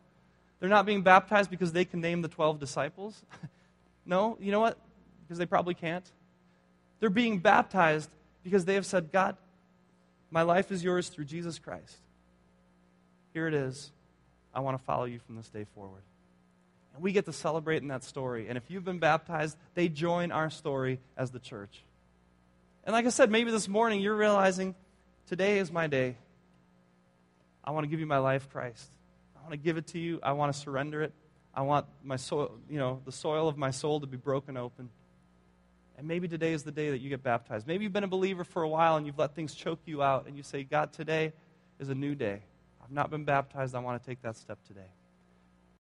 They're 0.60 0.68
not 0.68 0.84
being 0.84 1.02
baptized 1.02 1.50
because 1.50 1.72
they 1.72 1.86
can 1.86 2.00
name 2.00 2.20
the 2.20 2.28
12 2.28 2.60
disciples. 2.60 3.22
no, 4.06 4.36
you 4.40 4.52
know 4.52 4.60
what? 4.60 4.76
Because 5.22 5.38
they 5.38 5.46
probably 5.46 5.74
can't. 5.74 6.04
They're 7.00 7.08
being 7.08 7.38
baptized 7.38 8.10
because 8.44 8.66
they 8.66 8.74
have 8.74 8.86
said, 8.86 9.10
God, 9.10 9.36
my 10.30 10.42
life 10.42 10.70
is 10.70 10.84
yours 10.84 11.08
through 11.08 11.24
Jesus 11.24 11.58
Christ. 11.58 11.96
Here 13.36 13.46
it 13.46 13.52
is. 13.52 13.92
I 14.54 14.60
want 14.60 14.78
to 14.78 14.84
follow 14.84 15.04
you 15.04 15.18
from 15.18 15.36
this 15.36 15.50
day 15.50 15.66
forward. 15.74 16.00
And 16.94 17.02
we 17.02 17.12
get 17.12 17.26
to 17.26 17.34
celebrate 17.34 17.82
in 17.82 17.88
that 17.88 18.02
story. 18.02 18.48
And 18.48 18.56
if 18.56 18.62
you've 18.70 18.82
been 18.82 18.98
baptized, 18.98 19.58
they 19.74 19.90
join 19.90 20.32
our 20.32 20.48
story 20.48 21.00
as 21.18 21.32
the 21.32 21.38
church. 21.38 21.84
And 22.84 22.94
like 22.94 23.04
I 23.04 23.10
said, 23.10 23.30
maybe 23.30 23.50
this 23.50 23.68
morning 23.68 24.00
you're 24.00 24.16
realizing 24.16 24.74
today 25.26 25.58
is 25.58 25.70
my 25.70 25.86
day. 25.86 26.16
I 27.62 27.72
want 27.72 27.84
to 27.84 27.88
give 27.88 28.00
you 28.00 28.06
my 28.06 28.16
life, 28.16 28.48
Christ. 28.48 28.88
I 29.36 29.42
want 29.42 29.50
to 29.50 29.58
give 29.58 29.76
it 29.76 29.88
to 29.88 29.98
you. 29.98 30.18
I 30.22 30.32
want 30.32 30.54
to 30.54 30.58
surrender 30.58 31.02
it. 31.02 31.12
I 31.54 31.60
want 31.60 31.84
my 32.02 32.16
soul, 32.16 32.52
you 32.70 32.78
know, 32.78 33.02
the 33.04 33.12
soil 33.12 33.48
of 33.48 33.58
my 33.58 33.70
soul 33.70 34.00
to 34.00 34.06
be 34.06 34.16
broken 34.16 34.56
open. 34.56 34.88
And 35.98 36.08
maybe 36.08 36.26
today 36.26 36.54
is 36.54 36.62
the 36.62 36.72
day 36.72 36.88
that 36.88 37.02
you 37.02 37.10
get 37.10 37.22
baptized. 37.22 37.66
Maybe 37.66 37.84
you've 37.84 37.92
been 37.92 38.02
a 38.02 38.08
believer 38.08 38.44
for 38.44 38.62
a 38.62 38.68
while 38.70 38.96
and 38.96 39.04
you've 39.04 39.18
let 39.18 39.34
things 39.34 39.54
choke 39.54 39.80
you 39.84 40.02
out 40.02 40.26
and 40.26 40.38
you 40.38 40.42
say, 40.42 40.64
God, 40.64 40.94
today 40.94 41.34
is 41.78 41.90
a 41.90 41.94
new 41.94 42.14
day. 42.14 42.40
I've 42.86 42.92
not 42.92 43.10
been 43.10 43.24
baptized. 43.24 43.74
I 43.74 43.80
want 43.80 44.00
to 44.00 44.08
take 44.08 44.22
that 44.22 44.36
step 44.36 44.62
today. 44.64 44.92